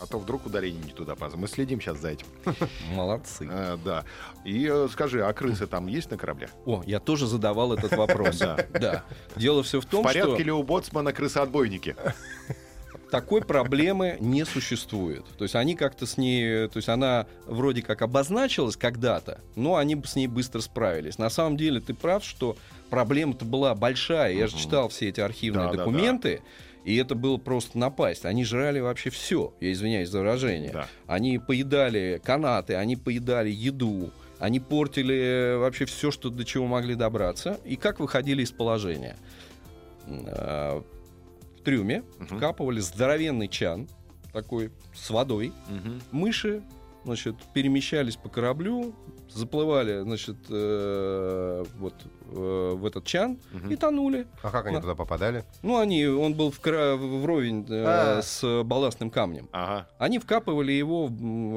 А 0.00 0.06
то 0.06 0.18
вдруг 0.18 0.46
ударение 0.46 0.82
не 0.82 0.92
туда 0.92 1.14
паза. 1.16 1.36
Мы 1.36 1.48
следим 1.48 1.80
сейчас 1.80 1.98
за 1.98 2.10
этим. 2.10 2.26
Молодцы. 2.92 3.48
А, 3.50 3.76
да. 3.76 4.04
И 4.44 4.68
э, 4.70 4.88
скажи, 4.90 5.24
а 5.24 5.32
крысы 5.32 5.66
там 5.66 5.86
есть 5.86 6.10
на 6.10 6.16
корабле? 6.16 6.48
О, 6.66 6.82
я 6.86 7.00
тоже 7.00 7.26
задавал 7.26 7.72
этот 7.72 7.92
вопрос. 7.92 8.38
Да. 8.78 9.04
Дело 9.36 9.62
все 9.62 9.80
в 9.80 9.84
В 9.84 9.88
том, 9.88 10.04
порядке 10.04 10.34
что 10.34 10.42
ли 10.42 10.52
у 10.52 10.62
боцмана 10.62 11.12
крысоотбойники? 11.12 11.96
такой 13.10 13.42
проблемы 13.42 14.16
не 14.20 14.44
существует. 14.44 15.24
То 15.36 15.44
есть 15.44 15.54
они 15.54 15.74
как-то 15.74 16.06
с 16.06 16.16
ней, 16.16 16.68
то 16.68 16.76
есть 16.76 16.88
она 16.88 17.26
вроде 17.46 17.82
как 17.82 18.02
обозначилась 18.02 18.76
когда-то, 18.76 19.40
но 19.56 19.76
они 19.76 20.00
с 20.04 20.16
ней 20.16 20.26
быстро 20.26 20.60
справились. 20.60 21.18
На 21.18 21.30
самом 21.30 21.56
деле 21.56 21.80
ты 21.80 21.94
прав, 21.94 22.24
что 22.24 22.56
проблема-то 22.90 23.44
была 23.44 23.74
большая. 23.74 24.32
Я 24.32 24.46
же 24.46 24.56
читал 24.56 24.88
все 24.88 25.08
эти 25.08 25.20
архивные 25.20 25.66
Да, 25.66 25.72
да, 25.72 25.78
документы. 25.78 26.42
И 26.84 26.96
это 26.96 27.14
было 27.14 27.36
просто 27.36 27.76
напасть. 27.76 28.24
Они 28.24 28.44
жрали 28.44 28.80
вообще 28.80 29.10
все. 29.10 29.52
Я 29.60 29.72
извиняюсь 29.72 30.08
за 30.08 30.20
выражение. 30.20 30.70
Да. 30.72 30.88
Они 31.06 31.38
поедали 31.38 32.20
канаты, 32.24 32.76
они 32.76 32.96
поедали 32.96 33.50
еду, 33.50 34.10
они 34.38 34.58
портили 34.60 35.56
вообще 35.56 35.84
все, 35.84 36.10
что 36.10 36.30
до 36.30 36.44
чего 36.44 36.66
могли 36.66 36.94
добраться. 36.94 37.60
И 37.64 37.76
как 37.76 38.00
выходили 38.00 38.42
из 38.42 38.52
положения? 38.52 39.16
В 41.58 41.62
трюме 41.64 42.02
Мгм. 42.18 42.36
вкапывали 42.38 42.80
здоровенный 42.80 43.48
чан, 43.48 43.88
такой 44.32 44.70
с 44.94 45.10
водой. 45.10 45.52
Мгм. 45.68 46.00
Мыши, 46.12 46.62
значит, 47.04 47.34
перемещались 47.52 48.16
по 48.16 48.28
кораблю, 48.28 48.94
заплывали, 49.28 50.00
значит, 50.02 50.36
э, 50.50 51.64
вот 51.78 51.94
э, 52.30 52.72
в 52.76 52.84
этот 52.84 53.04
чан 53.04 53.38
Мгм. 53.52 53.70
и 53.70 53.76
тонули. 53.76 54.26
А 54.42 54.50
как 54.50 54.66
они 54.66 54.76
Да. 54.76 54.82
туда 54.82 54.94
попадали? 54.94 55.44
Ну, 55.62 55.78
они, 55.78 56.06
он 56.06 56.34
был 56.34 56.50
в 56.50 56.60
кра- 56.60 56.94
вровень 56.96 57.66
э, 57.70 57.84
А. 57.86 58.22
с 58.22 58.62
балластным 58.64 59.10
камнем. 59.10 59.48
Ага. 59.52 59.88
Они 59.98 60.18
вкапывали 60.18 60.72
его 60.72 61.06
в, 61.06 61.10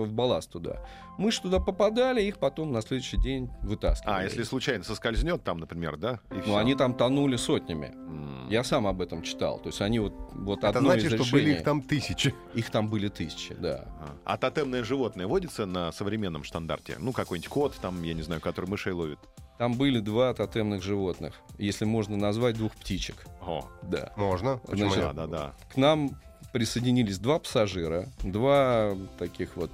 в 0.06 0.14
балласт 0.14 0.50
туда. 0.50 0.82
Мыши 1.18 1.42
туда 1.42 1.60
попадали, 1.60 2.22
их 2.22 2.38
потом 2.38 2.72
на 2.72 2.82
следующий 2.82 3.18
день 3.18 3.50
вытаскивали. 3.64 4.16
А, 4.16 4.24
если 4.24 4.44
случайно 4.44 4.84
соскользнет 4.86 5.44
там, 5.44 5.60
например, 5.60 5.98
да? 5.98 6.20
И 6.32 6.36
Ну, 6.36 6.42
всё. 6.42 6.56
они 6.56 6.74
там 6.76 6.94
тонули 6.94 7.36
сотнями. 7.36 7.88
М. 7.94 8.41
Я 8.52 8.64
сам 8.64 8.86
об 8.88 9.02
этом 9.02 9.22
читал. 9.24 9.60
То 9.60 9.68
есть 9.70 9.82
они 9.82 10.00
вот, 10.00 10.14
вот 10.34 10.60
Это 10.60 10.70
одно 10.70 10.90
значит, 10.92 11.06
из 11.06 11.14
что 11.14 11.24
решений. 11.24 11.44
были 11.44 11.54
их 11.56 11.64
там 11.64 11.82
тысячи. 11.82 12.34
Их 12.54 12.70
там 12.70 12.90
были 12.90 13.08
тысячи, 13.08 13.54
да. 13.56 13.86
А. 14.00 14.18
А 14.26 14.38
тотемное 14.38 14.84
животное 14.84 15.26
водится 15.28 15.66
на 15.66 15.92
современном 15.92 16.44
стандарте? 16.44 16.96
Ну, 17.00 17.14
какой-нибудь 17.14 17.50
кот, 17.50 17.76
там, 17.82 18.04
я 18.04 18.14
не 18.14 18.22
знаю, 18.22 18.42
который 18.42 18.66
мышей 18.70 18.94
ловит. 18.94 19.20
Там 19.58 19.74
были 19.76 20.00
два 20.00 20.34
тотемных 20.34 20.82
животных, 20.84 21.36
если 21.58 21.86
можно 21.86 22.18
назвать 22.18 22.58
двух 22.58 22.74
птичек. 22.76 23.26
О, 23.42 23.68
Да. 23.84 24.12
Можно. 24.18 24.58
Почему 24.58 24.90
Значит, 24.92 25.16
да, 25.16 25.28
да, 25.28 25.28
да. 25.28 25.54
К 25.72 25.78
нам 25.78 26.20
присоединились 26.52 27.20
два 27.20 27.40
пассажира, 27.40 28.10
два 28.24 28.96
таких 29.20 29.56
вот 29.56 29.72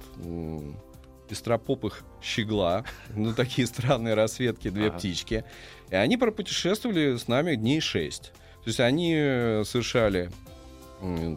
пестропопых 1.28 2.02
щегла, 2.22 2.84
ну 3.14 3.34
такие 3.34 3.66
странные 3.66 4.14
расцветки, 4.14 4.70
две 4.70 4.88
Ага. 4.88 4.98
птички. 4.98 5.44
И 5.90 5.94
они 5.94 6.16
пропутешествовали 6.16 7.16
с 7.16 7.28
нами 7.28 7.54
дней 7.54 7.80
шесть. 7.80 8.32
То 8.64 8.68
есть 8.68 8.80
они 8.80 9.14
э, 9.16 9.62
совершали 9.64 10.30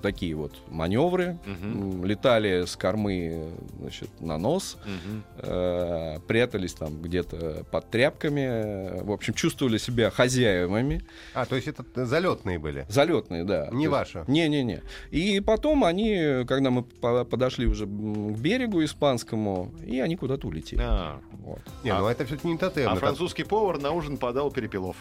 такие 0.01 0.35
вот 0.35 0.53
маневры, 0.69 1.37
м, 1.45 2.03
летали 2.05 2.65
с 2.65 2.75
кормы 2.75 3.49
значит, 3.79 4.09
на 4.19 4.37
нос, 4.37 4.77
Мгм. 4.85 5.23
э, 5.37 6.17
прятались 6.27 6.73
там 6.73 7.01
где-то 7.01 7.63
под 7.71 7.89
тряпками, 7.91 8.41
э, 8.41 9.03
в 9.03 9.11
общем, 9.11 9.33
чувствовали 9.33 9.77
себя 9.77 10.09
хозяевами, 10.09 11.03
А, 11.33 11.45
то 11.45 11.55
есть 11.55 11.67
это 11.67 11.83
залетные 12.05 12.57
были. 12.59 12.85
залетные, 12.89 13.43
да. 13.43 13.69
Не 13.71 13.85
То 13.85 13.91
ваши. 13.91 14.23
Не-не-не. 14.27 14.81
И 15.11 15.39
потом 15.41 15.83
они, 15.83 16.43
когда 16.47 16.69
мы 16.71 16.83
по- 16.83 17.23
подошли 17.25 17.67
уже 17.67 17.85
к 17.85 17.89
берегу 17.89 18.83
испанскому, 18.83 19.71
и 19.85 19.99
они 19.99 20.15
куда-то 20.15 20.47
улетели. 20.47 20.81
А, 20.83 21.19
Вот. 21.43 21.59
Не, 21.83 21.89
А- 21.89 21.99
ну 21.99 22.07
это 22.07 22.23
все-таки 22.25 22.47
не 22.47 22.57
тотем. 22.57 22.87
а 22.89 22.95
французский 22.95 23.43
повар 23.43 23.79
на 23.79 23.91
ужин 23.91 24.17
подал 24.17 24.51
перепелов. 24.51 24.95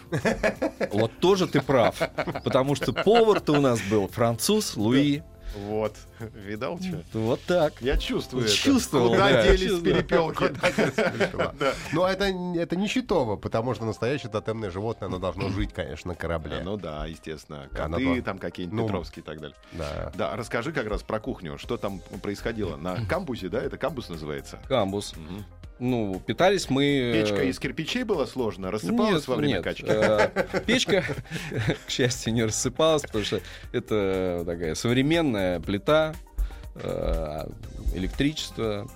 Вот 0.92 1.12
тоже 1.20 1.46
ты 1.46 1.60
прав, 1.60 1.96
потому 2.44 2.74
что 2.74 2.92
повар-то 2.92 3.52
у 3.52 3.60
нас 3.60 3.78
был 3.90 4.08
француз 4.08 4.49
Луи. 4.76 5.22
Вот. 5.66 5.96
Видал, 6.34 6.78
что? 6.80 7.02
Вот 7.12 7.40
так. 7.42 7.72
Я 7.80 7.96
чувствую 7.96 8.44
это. 8.44 8.54
Чувствовал, 8.54 9.10
Куда 9.10 9.30
да. 9.30 9.42
делись 9.48 9.60
Чувствовал. 9.70 9.82
перепелки? 9.96 10.44
Да. 11.58 11.74
Но 11.92 12.06
это, 12.06 12.24
это 12.26 12.76
не 12.76 12.86
щитово, 12.86 13.34
потому 13.36 13.74
что 13.74 13.84
настоящее 13.84 14.30
тотемное 14.30 14.70
животное, 14.70 15.08
оно 15.08 15.18
должно 15.18 15.48
жить, 15.48 15.72
конечно, 15.72 16.10
на 16.10 16.14
корабле. 16.14 16.60
Ну 16.62 16.76
да, 16.76 17.04
естественно. 17.06 17.68
Коты 17.74 18.22
там 18.22 18.38
какие-нибудь, 18.38 18.78
Ну. 18.78 18.86
Петровские 18.86 19.22
и 19.22 19.26
так 19.26 19.40
далее. 19.40 19.56
Да. 19.72 20.12
Да, 20.14 20.36
расскажи 20.36 20.72
как 20.72 20.86
раз 20.86 21.02
про 21.02 21.18
кухню. 21.18 21.58
Что 21.58 21.76
там 21.76 22.00
происходило? 22.22 22.76
На 22.76 23.04
камбузе, 23.06 23.48
да? 23.48 23.60
Это 23.60 23.76
камбус 23.76 24.08
называется? 24.08 24.60
Камбус. 24.68 25.14
Мгм. 25.16 25.44
Ну, 25.80 26.20
питались 26.26 26.68
мы... 26.68 26.84
э, 26.84 27.12
Печка 27.14 27.42
из 27.42 27.58
кирпичей 27.58 28.02
была 28.02 28.26
сложно? 28.26 28.70
Рассыпалась 28.70 29.22
Нет, 29.22 29.28
во 29.28 29.36
время 29.36 29.52
нет. 29.54 29.64
качки? 29.64 29.86
Э, 29.88 30.28
Печка, 30.66 31.02
к 31.86 31.90
счастью, 31.90 32.34
не 32.34 32.44
рассыпалась, 32.44 33.02
потому 33.02 33.24
что 33.24 33.40
это 33.72 34.42
такая 34.44 34.74
современная 34.74 35.58
плита, 35.58 36.14
э, 36.74 37.46
электричество, 37.94 38.88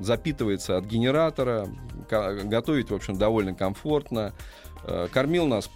запитывается 0.00 0.76
от 0.78 0.84
генератора, 0.84 1.68
готовить, 2.08 2.90
в 2.90 2.94
общем, 2.94 3.18
довольно 3.18 3.52
комфортно. 3.54 4.32
Кормил 5.12 5.46
нас 5.46 5.68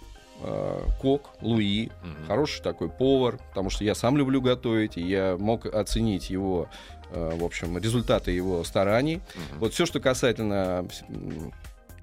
кок 0.99 1.31
Луи, 1.41 1.91
хороший 2.25 2.63
такой 2.63 2.89
повар, 2.89 3.37
потому 3.49 3.69
что 3.69 3.83
я 3.83 3.93
сам 3.93 4.17
люблю 4.17 4.41
готовить, 4.41 4.97
и 4.97 5.01
я 5.01 5.35
мог 5.37 5.67
оценить 5.67 6.31
его, 6.31 6.67
в 7.11 7.43
общем, 7.43 7.77
результаты 7.77 8.31
его 8.31 8.63
стараний. 8.63 9.15
Мгм. 9.15 9.59
Вот 9.59 9.73
все, 9.73 9.85
что 9.85 9.99
касательно 9.99 10.87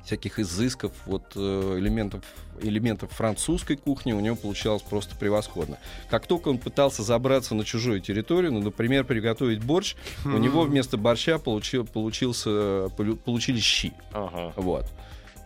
всяких 0.08 0.38
изысков, 0.38 0.92
вот 1.04 1.32
э, 1.36 1.74
элементов, 1.78 2.24
элементов 2.62 3.12
французской 3.12 3.76
кухни, 3.76 4.12
у 4.12 4.20
него 4.20 4.36
получалось 4.36 4.80
просто 4.80 5.14
превосходно. 5.14 5.76
Как 6.08 6.26
только 6.26 6.48
он 6.48 6.56
пытался 6.56 7.02
забраться 7.02 7.54
на 7.54 7.62
чужую 7.62 8.00
территорию, 8.00 8.52
ну, 8.52 8.60
например, 8.60 9.04
приготовить 9.04 9.62
борщ, 9.62 9.96
у 10.24 10.38
него 10.38 10.62
вместо 10.62 10.96
борща 10.96 11.38
получил, 11.38 11.84
получился, 11.84 12.88
получились 13.24 13.62
щи. 13.62 13.92
Ага. 14.12 14.54
Вот. 14.56 14.86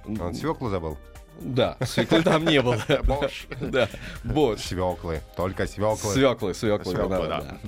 Он 0.07 0.33
свеклу 0.33 0.69
забыл? 0.69 0.97
Да, 1.41 1.77
свеклы 1.85 2.23
там 2.23 2.45
не 2.45 2.63
было. 2.63 2.79
Борщ. 3.03 3.47
Да, 3.61 3.89
борщ. 4.23 4.63
Свеклы. 4.63 5.23
Только 5.37 5.67
свеклы. 5.67 6.13
Свеклы, 6.13 6.55
свеклы. 6.55 6.95
Да. 6.95 7.59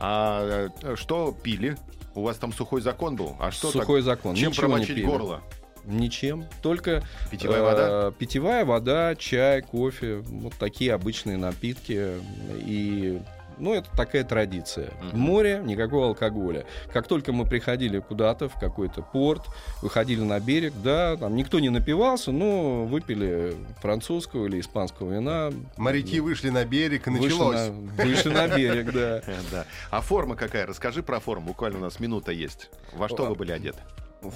А 0.00 0.68
э, 0.82 0.96
что 0.96 1.32
пили? 1.42 1.76
У 2.14 2.22
вас 2.22 2.36
там 2.36 2.52
сухой 2.52 2.80
закон 2.80 3.16
был? 3.16 3.36
А 3.38 3.50
что 3.50 3.72
так? 3.72 3.82
Сухой 3.82 4.02
закон. 4.02 4.34
Чем 4.34 4.50
Ничего 4.50 4.66
не 4.66 4.72
промочить 4.72 4.96
пили. 4.96 5.06
горло? 5.06 5.42
Ничем. 5.84 6.44
Только 6.62 7.02
Питьевая 7.30 7.60
э, 7.60 7.62
вода? 7.62 8.10
Питьевая 8.12 8.64
вода, 8.64 9.14
чай, 9.16 9.62
кофе. 9.62 10.16
Вот 10.16 10.54
такие 10.58 10.92
обычные 10.92 11.36
напитки. 11.36 12.14
И 12.58 13.20
ну, 13.58 13.74
это 13.74 13.88
такая 13.96 14.24
традиция. 14.24 14.90
Мгм. 15.02 15.18
море 15.18 15.62
никакого 15.64 16.06
алкоголя. 16.08 16.64
Как 16.92 17.06
только 17.08 17.32
мы 17.32 17.44
приходили 17.44 17.98
куда-то, 17.98 18.48
в 18.48 18.54
какой-то 18.54 19.02
порт, 19.02 19.42
выходили 19.82 20.20
на 20.22 20.38
берег, 20.40 20.72
да, 20.82 21.16
там 21.16 21.36
никто 21.36 21.60
не 21.60 21.68
напивался, 21.70 22.32
но 22.32 22.84
выпили 22.84 23.56
французского 23.80 24.46
или 24.46 24.60
испанского 24.60 25.12
вина. 25.12 25.50
Моряки 25.76 26.20
вышли 26.20 26.50
на 26.50 26.64
берег 26.64 27.06
и 27.06 27.10
Вышли 27.10 27.24
началось. 27.24 27.56
на- 27.68 28.04
Вышли 28.04 28.28
на 28.30 28.48
берег, 28.48 28.92
да. 28.92 29.22
Да. 29.50 29.64
А 29.90 30.00
форма 30.00 30.36
какая? 30.36 30.66
Расскажи 30.66 31.02
про 31.02 31.20
форму. 31.20 31.46
Буквально 31.48 31.78
у 31.78 31.82
нас 31.82 32.00
минута 32.00 32.32
есть. 32.32 32.70
Во 32.92 33.08
что 33.08 33.26
вы 33.26 33.34
были 33.34 33.52
одеты? 33.52 33.78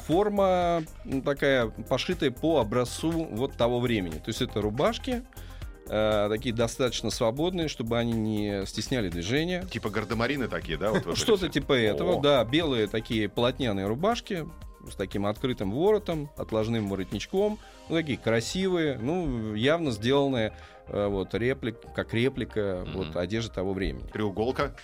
Форма 0.06 0.82
такая 1.24 1.66
пошитая 1.88 2.30
по 2.30 2.60
образцу 2.60 3.10
вот 3.10 3.54
того 3.54 3.80
времени. 3.80 4.14
То 4.14 4.28
есть 4.28 4.40
это 4.42 4.60
рубашки, 4.60 5.22
э, 5.86 6.28
такие 6.30 6.54
достаточно 6.54 7.10
свободные, 7.10 7.68
чтобы 7.68 7.98
они 7.98 8.12
не 8.12 8.66
стесняли 8.66 9.08
движения. 9.08 9.64
Типа 9.70 9.90
гардемарины 9.90 10.48
такие, 10.48 10.78
да? 10.78 10.92
Вот 10.92 11.16
Что-то 11.16 11.48
типа 11.48 11.72
этого, 11.74 12.18
О. 12.18 12.20
да, 12.20 12.44
белые 12.44 12.87
такие 12.87 13.28
полотняные 13.28 13.87
рубашки 13.87 14.46
с 14.90 14.95
таким 14.95 15.27
открытым 15.27 15.73
воротом, 15.73 16.31
отложным 16.37 16.88
воротничком, 16.88 17.59
ну, 17.88 17.97
такие 17.97 18.18
красивые, 18.18 18.99
ну, 18.99 19.55
явно 19.55 19.90
сделанные 19.90 20.53
э, 20.88 21.07
вот 21.07 21.33
реплик, 21.35 21.77
как 21.95 22.12
реплика 22.12 22.83
Мгм. 22.87 22.92
вот 22.97 23.16
одежды 23.16 23.53
того 23.55 23.73
времени. 23.73 24.05
Треуголка? 24.12 24.75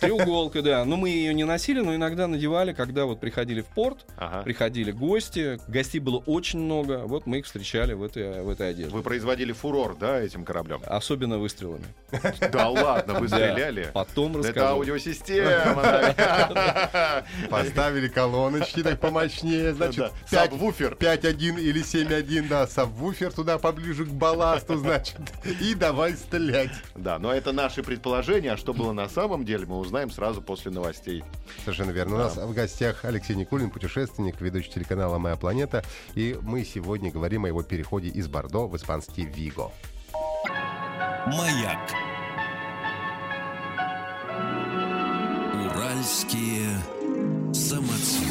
Треуголка, 0.00 0.62
да. 0.62 0.84
Но 0.84 0.96
мы 0.96 1.10
ее 1.10 1.32
не 1.32 1.44
носили, 1.44 1.80
но 1.80 1.94
иногда 1.94 2.26
надевали, 2.26 2.72
когда 2.72 3.04
вот 3.06 3.20
приходили 3.20 3.60
в 3.60 3.66
порт, 3.66 4.04
Ага. 4.18 4.42
приходили 4.42 4.90
гости, 4.90 5.60
гостей 5.68 6.00
было 6.00 6.18
очень 6.26 6.58
много, 6.58 7.02
вот 7.06 7.26
мы 7.26 7.38
их 7.38 7.46
встречали 7.46 7.92
в 7.94 8.02
этой, 8.02 8.42
в 8.42 8.48
этой 8.50 8.70
одежде. 8.70 8.92
Вы 8.94 9.02
производили 9.02 9.52
фурор, 9.52 9.96
да, 9.96 10.20
этим 10.20 10.44
кораблем? 10.44 10.82
Особенно 10.86 11.38
выстрелами. 11.38 11.84
Да 12.52 12.68
ладно, 12.68 13.14
вы 13.20 13.28
стреляли? 13.28 13.90
Потом 13.94 14.30
Это 14.38 14.48
расскажу. 14.48 14.66
аудиосистема. 14.66 15.82
наверное. 15.82 17.24
Поставили 17.50 18.08
колоночки 18.08 18.82
так 18.82 19.00
помощнее, 19.00 19.43
значит, 19.72 19.98
Да, 19.98 20.10
5, 20.30 20.50
Сабвуфер. 20.50 20.96
5.1 20.98 21.60
или 21.60 21.82
7.1, 21.82 22.48
да, 22.48 22.66
сабвуфер 22.66 23.32
туда 23.32 23.58
поближе 23.58 24.04
к 24.04 24.08
балласту, 24.08 24.76
значит, 24.76 25.16
и 25.60 25.74
давай 25.74 26.14
стрелять. 26.14 26.70
Да, 26.94 27.18
но 27.18 27.32
это 27.32 27.52
наши 27.52 27.82
предположения, 27.82 28.52
а 28.52 28.56
что 28.56 28.72
было 28.72 28.92
на 28.92 29.08
самом 29.08 29.44
деле, 29.44 29.66
мы 29.66 29.78
узнаем 29.78 30.10
сразу 30.10 30.42
после 30.42 30.70
новостей. 30.70 31.22
Совершенно 31.64 31.90
верно. 31.90 32.14
У 32.14 32.18
нас 32.18 32.36
в 32.36 32.52
гостях 32.52 33.04
Алексей 33.04 33.36
Никулин, 33.36 33.70
путешественник, 33.70 34.40
ведущий 34.40 34.70
телеканала 34.70 35.18
«Моя 35.18 35.36
планета». 35.36 35.84
И 36.14 36.38
мы 36.42 36.64
сегодня 36.64 37.10
говорим 37.10 37.44
о 37.44 37.48
его 37.48 37.62
переходе 37.62 38.08
из 38.08 38.28
Бордо 38.28 38.66
в 38.66 38.76
испанский 38.76 39.24
Виго. 39.24 39.70
Маяк. 41.26 41.78
Уральские 45.54 46.78
самоцветы. 47.52 48.23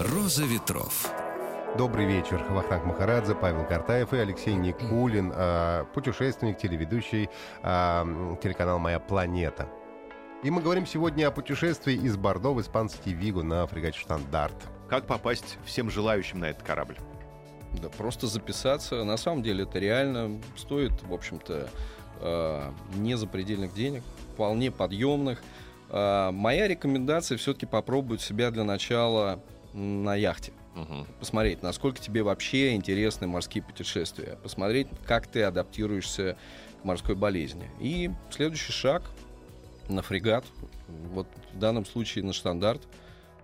Роза 0.00 0.46
ветров. 0.46 1.12
Добрый 1.76 2.06
вечер. 2.06 2.42
Вахтанг 2.48 2.86
Махарадзе, 2.86 3.34
Павел 3.34 3.66
Картаев 3.66 4.14
и 4.14 4.16
Алексей 4.16 4.54
Никулин, 4.54 5.30
э, 5.30 5.84
путешественник, 5.92 6.56
телеведущий 6.56 7.28
м, 7.62 8.38
телеканал 8.42 8.78
«Моя 8.78 8.98
планета». 8.98 9.68
И 10.42 10.50
мы 10.50 10.62
говорим 10.62 10.86
сегодня 10.86 11.28
о 11.28 11.30
путешествии 11.30 11.92
из 11.92 12.16
Бордо 12.16 12.54
в 12.54 12.62
испанский 12.62 13.12
Виго 13.12 13.42
на 13.42 13.66
фрегате 13.66 13.98
«Штандарт». 13.98 14.54
Как 14.88 15.06
попасть 15.06 15.58
всем 15.66 15.90
желающим 15.90 16.38
на 16.38 16.46
этот 16.46 16.62
корабль? 16.62 16.96
Да, 17.82 17.90
просто 17.90 18.26
записаться. 18.26 19.04
На 19.04 19.18
самом 19.18 19.42
деле 19.42 19.64
это 19.64 19.78
реально 19.78 20.40
стоит, 20.56 20.92
в 21.02 21.12
общем-то, 21.12 21.68
э, 22.20 22.70
не 22.94 23.18
запредельных 23.18 23.74
денег, 23.74 24.02
вполне 24.32 24.70
подъемных. 24.70 25.42
Э, 25.90 26.30
моя 26.30 26.68
рекомендация 26.68 27.36
все-таки 27.36 27.66
попробовать 27.66 28.22
себя 28.22 28.50
для 28.50 28.64
начала 28.64 29.42
на 29.72 30.14
яхте. 30.14 30.52
Мгм. 30.74 31.06
Посмотреть, 31.18 31.62
насколько 31.62 32.00
тебе 32.00 32.22
вообще 32.22 32.74
интересны 32.74 33.26
морские 33.26 33.62
путешествия. 33.62 34.38
Посмотреть, 34.42 34.88
как 35.04 35.26
ты 35.26 35.42
адаптируешься 35.42 36.36
к 36.80 36.84
морской 36.84 37.14
болезни. 37.14 37.70
И 37.80 38.10
следующий 38.30 38.72
шаг 38.72 39.02
на 39.88 40.02
фрегат, 40.02 40.44
вот 41.12 41.26
в 41.52 41.58
данном 41.58 41.84
случае 41.84 42.24
на 42.24 42.32
штандарт, 42.32 42.82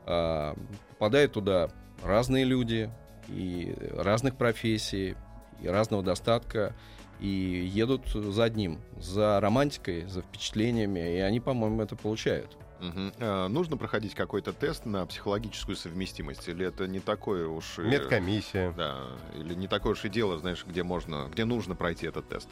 а, 0.05 0.57
попадают 0.91 1.33
туда 1.33 1.69
разные 2.03 2.45
люди 2.45 2.91
и 3.29 3.75
разных 3.97 4.37
профессий, 4.37 5.17
и 5.61 5.69
разного 5.69 6.03
достатка, 6.03 6.75
и 7.19 7.29
едут 7.73 8.09
за 8.09 8.45
одним, 8.45 8.79
за 8.99 9.41
романтикой, 9.41 10.07
за 10.07 10.23
впечатлениями, 10.23 11.17
и 11.17 11.19
они, 11.19 11.41
по-моему, 11.41 11.83
это 11.83 11.97
получают. 11.97 12.57
А, 12.81 13.49
Нужно 13.49 13.77
проходить 13.77 14.15
какой-то 14.15 14.53
тест 14.53 14.87
на 14.87 15.07
психологическую 15.07 15.77
совместимость? 15.77 16.49
Или 16.49 16.67
это 16.67 16.87
не 16.87 17.01
такое 17.01 17.47
уж... 17.49 17.79
и- 17.79 17.83
Медкомиссия. 17.83 18.73
Да, 18.73 18.97
или 19.35 19.55
не 19.55 19.69
такое 19.69 19.93
уж 19.93 20.05
и 20.05 20.09
дело, 20.09 20.39
знаешь, 20.39 20.65
где 20.67 20.83
можно, 20.83 21.29
где 21.33 21.45
нужно 21.45 21.75
пройти 21.75 22.07
этот 22.07 22.29
тест? 22.29 22.49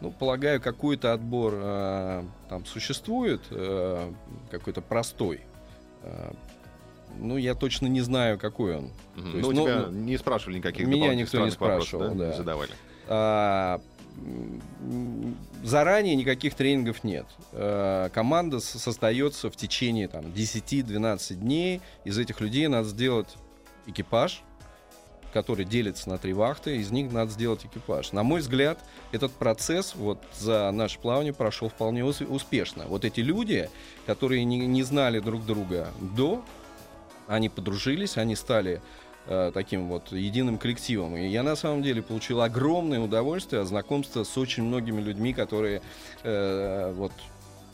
Ну, 0.00 0.10
полагаю, 0.12 0.60
какой-то 0.60 1.12
отбор 1.14 1.54
э, 1.56 2.24
там 2.50 2.66
существует, 2.66 3.40
э, 3.50 4.12
какой-то 4.50 4.82
простой. 4.82 5.40
Э, 6.02 6.32
ну, 7.18 7.38
я 7.38 7.54
точно 7.54 7.86
не 7.86 8.02
знаю, 8.02 8.38
какой 8.38 8.76
он. 8.76 8.88
То 9.14 9.20
Ну, 9.22 9.36
есть, 9.38 9.48
у 9.48 9.52
ну, 9.52 9.64
тебя 9.64 9.86
ну, 9.86 9.92
не 9.92 10.18
спрашивали 10.18 10.58
никаких 10.58 10.86
меня 10.86 11.14
никто 11.14 11.38
не 11.42 11.50
странных 11.50 11.60
вопросов, 11.60 11.88
спрашивал, 11.88 12.14
да? 12.14 12.24
да. 12.24 12.30
Не 12.30 12.36
задавали. 12.36 12.70
А, 13.08 13.80
заранее 15.62 16.16
никаких 16.16 16.54
тренингов 16.54 17.04
нет. 17.04 17.26
А, 17.52 18.08
команда 18.10 18.60
создается 18.60 19.50
в 19.50 19.56
течение 19.56 20.08
там, 20.08 20.26
10-12 20.26 21.34
дней. 21.34 21.80
Из 22.04 22.18
этих 22.18 22.40
людей 22.40 22.66
надо 22.68 22.88
сделать 22.88 23.36
экипаж, 23.86 24.42
который 25.32 25.64
делится 25.64 26.08
на 26.08 26.18
три 26.18 26.32
вахты. 26.32 26.76
Из 26.76 26.90
них 26.90 27.12
надо 27.12 27.30
сделать 27.30 27.64
экипаж. 27.66 28.12
На 28.12 28.22
мой 28.22 28.40
взгляд, 28.40 28.78
этот 29.12 29.32
процесс 29.32 29.94
вот 29.94 30.22
за 30.38 30.70
наше 30.70 30.98
плавание 30.98 31.32
прошел 31.32 31.68
вполне 31.68 32.04
ус- 32.04 32.20
успешно. 32.20 32.84
Вот 32.86 33.04
эти 33.04 33.20
люди, 33.20 33.68
которые 34.06 34.44
не, 34.44 34.58
не 34.66 34.82
знали 34.82 35.20
друг 35.20 35.44
друга 35.44 35.88
до, 36.00 36.44
они 37.28 37.48
подружились, 37.48 38.16
они 38.16 38.36
стали 38.36 38.80
э, 39.26 39.50
таким 39.52 39.88
вот 39.88 40.12
единым 40.12 40.58
коллективом. 40.58 41.16
И 41.16 41.26
я 41.26 41.42
на 41.42 41.56
самом 41.56 41.82
деле 41.82 42.02
получил 42.02 42.40
огромное 42.40 43.00
удовольствие 43.00 43.62
от 43.62 43.68
знакомства 43.68 44.24
с 44.24 44.36
очень 44.38 44.64
многими 44.64 45.00
людьми, 45.00 45.32
которые 45.32 45.82
э, 46.22 46.92
вот 46.96 47.12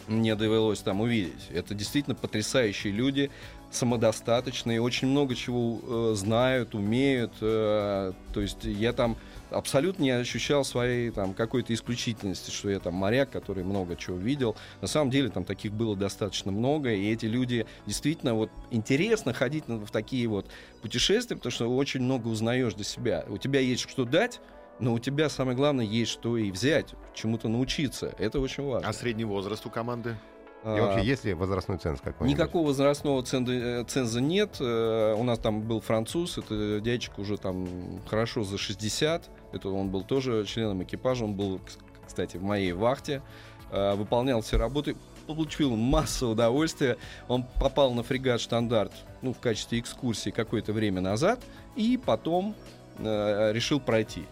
мне 0.08 0.34
довелось 0.34 0.80
там 0.80 1.00
увидеть. 1.00 1.48
Это 1.52 1.74
действительно 1.74 2.14
потрясающие 2.14 2.92
люди, 2.92 3.30
самодостаточные, 3.70 4.80
очень 4.80 5.08
много 5.08 5.34
чего 5.34 5.80
э, 5.82 6.14
знают, 6.14 6.74
умеют. 6.74 7.32
э, 7.40 8.12
то 8.32 8.40
есть 8.40 8.64
я 8.64 8.92
там 8.92 9.16
абсолютно 9.52 10.02
не 10.02 10.10
ощущал 10.10 10.64
своей 10.64 11.10
там 11.10 11.34
какой-то 11.34 11.72
исключительности, 11.72 12.50
что 12.50 12.70
я 12.70 12.78
там 12.78 12.94
моряк, 12.94 13.30
который 13.30 13.64
много 13.64 13.96
чего 13.96 14.16
видел. 14.16 14.56
На 14.80 14.88
самом 14.88 15.10
деле 15.10 15.28
там 15.28 15.44
таких 15.44 15.72
было 15.72 15.96
достаточно 15.96 16.50
много, 16.52 16.92
и 16.92 17.12
эти 17.12 17.26
люди 17.26 17.66
действительно 17.86 18.34
вот 18.34 18.50
интересно 18.70 19.32
ходить 19.32 19.64
в 19.66 19.90
такие 19.90 20.26
вот 20.28 20.46
путешествия, 20.80 21.36
потому 21.36 21.52
что 21.52 21.74
очень 21.74 22.00
много 22.00 22.28
узнаешь 22.28 22.74
для 22.74 22.84
себя. 22.84 23.24
У 23.28 23.38
тебя 23.38 23.60
есть 23.60 23.88
что 23.88 24.04
дать, 24.04 24.40
но 24.80 24.94
у 24.94 24.98
тебя 24.98 25.28
самое 25.28 25.56
главное 25.56 25.84
есть 25.84 26.10
что 26.10 26.36
и 26.36 26.50
взять, 26.50 26.94
чему-то 27.14 27.48
научиться. 27.48 28.14
Это 28.18 28.40
очень 28.40 28.64
важно. 28.64 28.88
А 28.88 28.92
средний 28.92 29.24
возраст 29.24 29.64
у 29.66 29.70
команды? 29.70 30.16
И 30.64 30.68
А, 30.68 30.76
вообще, 30.80 31.04
есть 31.04 31.24
ли 31.24 31.34
возрастной 31.34 31.78
ценз 31.78 32.00
какой-нибудь? 32.00 32.38
Никакого 32.38 32.68
возрастного 32.68 33.22
ценза, 33.24 33.52
э, 33.52 33.84
ценза 33.84 34.20
нет. 34.20 34.58
Э, 34.60 35.14
У 35.18 35.24
нас 35.24 35.40
там 35.40 35.60
был 35.62 35.80
француз, 35.80 36.38
это 36.38 36.78
дядечка 36.80 37.18
уже 37.18 37.36
там 37.36 37.66
хорошо 38.06 38.44
за 38.44 38.58
60. 38.58 39.28
Это 39.52 39.68
он 39.68 39.90
был 39.90 40.02
тоже 40.02 40.44
членом 40.46 40.82
экипажа, 40.82 41.24
он 41.24 41.34
был, 41.34 41.60
кстати, 42.06 42.36
в 42.36 42.42
моей 42.42 42.72
вахте, 42.72 43.22
э, 43.70 43.94
выполнял 43.94 44.40
все 44.40 44.56
работы, 44.56 44.96
получил 45.26 45.76
массу 45.76 46.30
удовольствия. 46.30 46.96
Он 47.28 47.44
попал 47.60 47.92
на 47.94 48.02
фрегат 48.02 48.40
«Штандарт» 48.40 48.92
ну, 49.22 49.32
в 49.32 49.38
качестве 49.40 49.78
экскурсии 49.78 50.30
какое-то 50.30 50.72
время 50.72 51.00
назад 51.00 51.40
и 51.76 51.98
потом 52.02 52.54
э, 52.98 53.52
решил 53.52 53.80
пройти. 53.80 54.24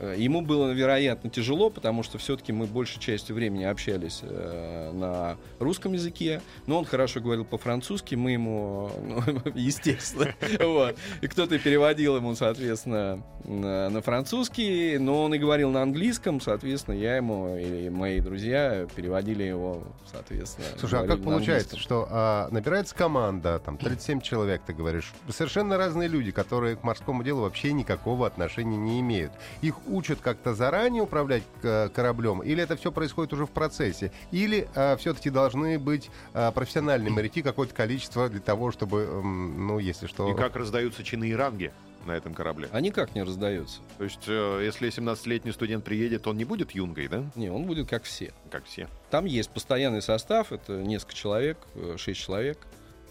Э, 0.00 0.14
Ему 0.16 0.40
было, 0.40 0.72
вероятно, 0.72 1.30
тяжело, 1.30 1.70
потому 1.70 2.02
что 2.02 2.18
все-таки 2.18 2.52
мы 2.52 2.66
большей 2.66 3.00
частью 3.00 3.36
времени 3.36 3.64
общались 3.64 4.20
э, 4.22 4.92
на 4.92 5.36
русском 5.58 5.92
языке, 5.92 6.40
но 6.66 6.78
он 6.78 6.84
хорошо 6.84 7.20
говорил 7.20 7.44
по-французски, 7.44 8.14
мы 8.14 8.32
ему, 8.32 8.90
ну, 9.02 9.22
естественно, 9.54 10.34
вот. 10.60 10.96
И 11.20 11.26
кто-то 11.26 11.58
переводил 11.58 12.16
ему, 12.16 12.34
соответственно, 12.34 13.22
на, 13.44 13.90
на 13.90 14.00
французский, 14.00 14.98
но 14.98 15.24
он 15.24 15.34
и 15.34 15.38
говорил 15.38 15.70
на 15.70 15.82
английском, 15.82 16.40
соответственно, 16.40 16.94
я 16.94 17.16
ему 17.16 17.56
и 17.56 17.90
мои 17.90 18.20
друзья 18.20 18.86
переводили 18.94 19.42
его, 19.42 19.82
соответственно. 20.10 20.66
Слушай, 20.78 21.00
а 21.00 21.06
как 21.06 21.22
получается, 21.22 21.78
что 21.78 22.08
а, 22.10 22.48
набирается 22.50 22.94
команда, 22.94 23.58
там, 23.58 23.76
37 23.76 24.20
человек, 24.20 24.62
ты 24.66 24.72
говоришь, 24.72 25.12
совершенно 25.28 25.76
разные 25.76 26.08
люди, 26.08 26.30
которые 26.30 26.76
к 26.76 26.82
морскому 26.82 27.22
делу 27.22 27.42
вообще 27.42 27.72
никакого 27.72 28.26
отношения 28.26 28.76
не 28.76 29.00
имеют. 29.00 29.32
Их 29.62 29.74
учат 29.86 30.20
как-то 30.20 30.54
заранее 30.54 31.02
управлять 31.02 31.42
э, 31.62 31.88
кораблем, 31.88 32.40
или 32.42 32.62
это 32.62 32.76
все 32.76 32.92
происходит 32.92 33.32
уже 33.32 33.46
в 33.46 33.50
процессе? 33.50 34.12
Или 34.30 34.68
все-таки 34.98 35.30
должны 35.30 35.78
быть 35.78 36.10
а, 36.32 36.52
профессиональные 36.52 37.10
моряки 37.10 37.42
какое-то 37.42 37.74
количество 37.74 38.28
для 38.28 38.40
того, 38.40 38.70
чтобы, 38.70 39.00
м, 39.02 39.66
ну, 39.66 39.78
если 39.78 40.06
что... 40.06 40.30
И 40.30 40.36
как 40.36 40.56
раздаются 40.56 41.02
чины 41.02 41.28
и 41.28 41.34
ранги 41.34 41.72
на 42.06 42.12
этом 42.12 42.34
корабле? 42.34 42.68
А 42.72 42.80
никак 42.80 43.14
не 43.14 43.22
раздается. 43.22 43.80
То 43.98 44.04
есть, 44.04 44.24
э, 44.26 44.62
если 44.64 44.88
17-летний 44.88 45.52
студент 45.52 45.84
приедет, 45.84 46.26
он 46.26 46.36
не 46.36 46.44
будет 46.44 46.72
юнгой, 46.72 47.08
да? 47.08 47.24
Не, 47.34 47.50
он 47.50 47.64
будет 47.64 47.88
как 47.88 48.04
все. 48.04 48.32
Как 48.50 48.64
все. 48.64 48.88
Там 49.10 49.24
есть 49.24 49.50
постоянный 49.50 50.02
состав, 50.02 50.52
это 50.52 50.74
несколько 50.82 51.14
человек, 51.14 51.58
6 51.96 52.20
человек 52.20 52.58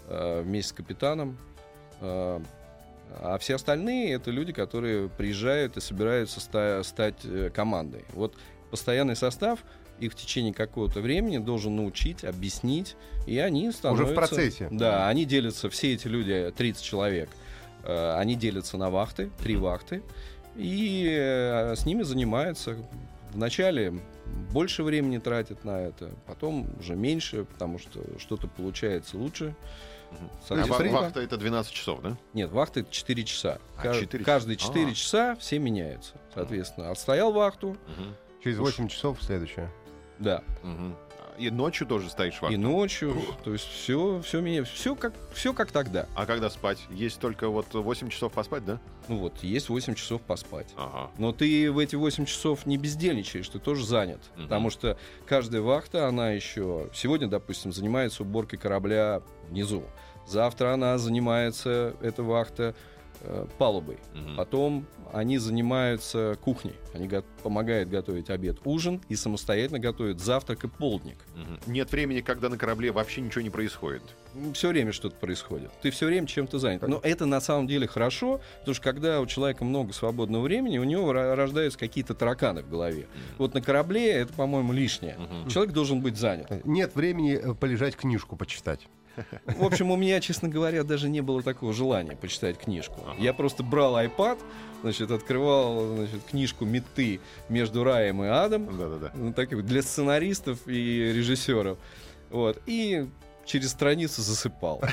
э, 0.08 0.42
вместе 0.42 0.70
с 0.70 0.72
капитаном. 0.72 1.36
Э, 2.00 2.40
А 3.18 3.38
все 3.38 3.56
остальные 3.56 4.14
это 4.14 4.30
люди, 4.30 4.52
которые 4.52 5.08
приезжают 5.08 5.76
и 5.76 5.80
собираются 5.80 6.40
ста- 6.40 6.82
стать 6.82 7.24
э, 7.24 7.50
командой. 7.52 8.04
Вот 8.12 8.36
постоянный 8.70 9.16
состав 9.16 9.60
их 9.98 10.12
в 10.12 10.16
течение 10.16 10.54
какого-то 10.54 11.00
времени 11.00 11.38
должен 11.38 11.76
научить, 11.76 12.24
объяснить, 12.24 12.96
и 13.26 13.38
они 13.38 13.70
становятся... 13.70 14.14
процессе. 14.14 14.68
Да, 14.70 15.08
они 15.08 15.24
делятся, 15.24 15.68
все 15.68 15.94
эти 15.94 16.08
люди, 16.08 16.52
30 16.56 16.82
человек, 16.82 17.28
э, 17.84 18.14
они 18.16 18.34
делятся 18.34 18.78
на 18.78 18.90
вахты, 18.90 19.30
три 19.42 19.56
вахты, 19.56 20.02
и 20.56 21.06
э, 21.10 21.74
с 21.76 21.84
ними 21.86 22.02
занимаются. 22.02 22.76
Вначале 23.32 23.94
больше 24.52 24.82
времени 24.82 25.18
тратят 25.18 25.64
на 25.64 25.80
это, 25.80 26.10
потом 26.26 26.66
уже 26.80 26.96
меньше, 26.96 27.44
потому 27.44 27.78
что 27.78 28.00
что-то 28.18 28.48
получается 28.48 29.16
лучше. 29.16 29.54
Мгм. 30.10 30.30
А 30.48 30.66
ва- 30.66 31.00
вахта 31.02 31.20
это 31.20 31.36
12 31.36 31.72
часов, 31.72 32.00
да? 32.02 32.16
Нет, 32.34 32.50
вахты 32.50 32.84
4 32.90 33.24
часа. 33.24 33.58
А, 33.76 33.82
Ка- 33.82 33.94
4 33.94 34.24
Каждые 34.24 34.56
часа. 34.56 34.68
4 34.72 34.90
А. 34.90 34.94
часа 34.94 35.36
все 35.36 35.58
меняются. 35.58 36.14
Соответственно, 36.34 36.90
отстоял 36.90 37.32
вахту, 37.32 37.76
Мгм. 37.96 38.14
Через 38.42 38.58
8 38.58 38.88
часов 38.88 39.22
следующее. 39.22 39.70
да, 40.18 40.42
Мгм. 40.62 40.96
И 41.38 41.50
ночью 41.50 41.86
тоже 41.86 42.10
стоишь 42.10 42.40
вахту? 42.40 42.54
и 42.54 42.56
ночью, 42.56 43.16
то 43.44 43.52
есть 43.52 43.66
все, 43.66 44.20
все 44.24 44.40
меня, 44.40 44.64
все 44.64 44.94
как, 44.94 45.12
все 45.32 45.52
как 45.52 45.72
тогда. 45.72 46.06
А 46.14 46.26
когда 46.26 46.50
спать? 46.50 46.78
Есть 46.90 47.20
только 47.20 47.48
вот 47.48 47.72
8 47.72 48.08
часов 48.08 48.32
поспать, 48.32 48.64
да? 48.64 48.80
Ну 49.08 49.18
вот, 49.18 49.42
есть 49.42 49.68
8 49.68 49.94
часов 49.94 50.22
поспать. 50.22 50.68
Ага. 50.76 51.10
Но 51.18 51.32
ты 51.32 51.70
в 51.70 51.78
эти 51.78 51.96
8 51.96 52.24
часов 52.24 52.66
не 52.66 52.76
бездельничаешь, 52.76 53.48
ты 53.48 53.58
тоже 53.58 53.84
занят. 53.84 54.20
Мгм. 54.34 54.44
Потому 54.44 54.70
что 54.70 54.98
каждая 55.26 55.62
вахта, 55.62 56.06
она 56.06 56.30
еще... 56.30 56.88
Сегодня, 56.94 57.28
допустим, 57.28 57.72
занимается 57.72 58.22
уборкой 58.22 58.58
корабля 58.58 59.22
внизу. 59.48 59.84
Завтра 60.26 60.74
она 60.74 60.96
занимается, 60.98 61.96
эта 62.00 62.22
вахта, 62.22 62.74
э, 63.22 63.46
палубой. 63.58 63.98
Мгм. 64.14 64.36
Потом 64.36 64.86
они 65.12 65.38
занимаются 65.38 66.36
кухней. 66.40 66.74
Они 66.94 67.08
го- 67.08 67.24
помогают 67.42 67.88
готовить 67.88 68.30
обед, 68.30 68.58
ужин 68.64 69.00
и 69.08 69.16
самостоятельно 69.16 69.78
готовят 69.78 70.20
завтрак 70.20 70.64
и 70.64 70.68
полдник. 70.68 71.18
Мгм. 71.34 71.58
Нет 71.72 71.90
времени, 71.92 72.20
когда 72.20 72.48
на 72.48 72.56
корабле 72.56 72.92
вообще 72.92 73.20
ничего 73.20 73.40
не 73.42 73.50
происходит. 73.50 74.02
Все 74.54 74.68
время 74.68 74.92
что-то 74.92 75.16
происходит. 75.16 75.70
Ты 75.82 75.90
все 75.90 76.06
время 76.06 76.26
чем-то 76.26 76.58
занят. 76.58 76.86
Но 76.86 77.00
это 77.02 77.26
на 77.26 77.40
самом 77.40 77.66
деле 77.66 77.86
хорошо, 77.88 78.40
потому 78.60 78.74
что 78.74 78.84
когда 78.84 79.20
у 79.20 79.26
человека 79.26 79.64
много 79.64 79.92
свободного 79.92 80.42
времени, 80.42 80.78
у 80.78 80.84
него 80.84 81.12
рождаются 81.12 81.78
какие-то 81.78 82.14
тараканы 82.14 82.62
в 82.62 82.70
голове. 82.70 83.06
Вот 83.38 83.54
на 83.54 83.60
корабле 83.60 84.10
это, 84.12 84.32
по-моему, 84.32 84.72
лишнее. 84.72 85.16
Мгм. 85.18 85.48
Человек 85.50 85.74
должен 85.74 86.00
быть 86.00 86.16
занят. 86.16 86.64
Нет 86.64 86.94
времени 86.94 87.34
э, 87.34 87.54
полежать 87.54 87.96
книжку 87.96 88.36
почитать. 88.36 88.86
В 89.44 89.64
общем, 89.64 89.90
у 89.90 89.96
меня, 89.96 90.20
честно 90.20 90.48
говоря, 90.48 90.84
даже 90.84 91.08
не 91.08 91.20
было 91.20 91.42
такого 91.42 91.72
желания 91.72 92.16
почитать 92.16 92.58
книжку. 92.58 93.00
Ага. 93.06 93.16
Я 93.18 93.34
просто 93.34 93.62
брал 93.62 93.98
iPad, 93.98 94.38
значит, 94.82 95.10
открывал 95.10 95.96
значит, 95.96 96.22
книжку 96.30 96.64
«Меты 96.64 97.20
между 97.48 97.84
раем 97.84 98.22
и 98.22 98.26
адом», 98.26 98.66
Да-да-да. 98.76 99.12
ну, 99.14 99.32
так 99.32 99.64
для 99.64 99.82
сценаристов 99.82 100.58
и 100.66 101.12
режиссеров. 101.12 101.78
Вот. 102.30 102.60
И 102.66 103.08
через 103.44 103.70
страницу 103.70 104.22
засыпал. 104.22 104.82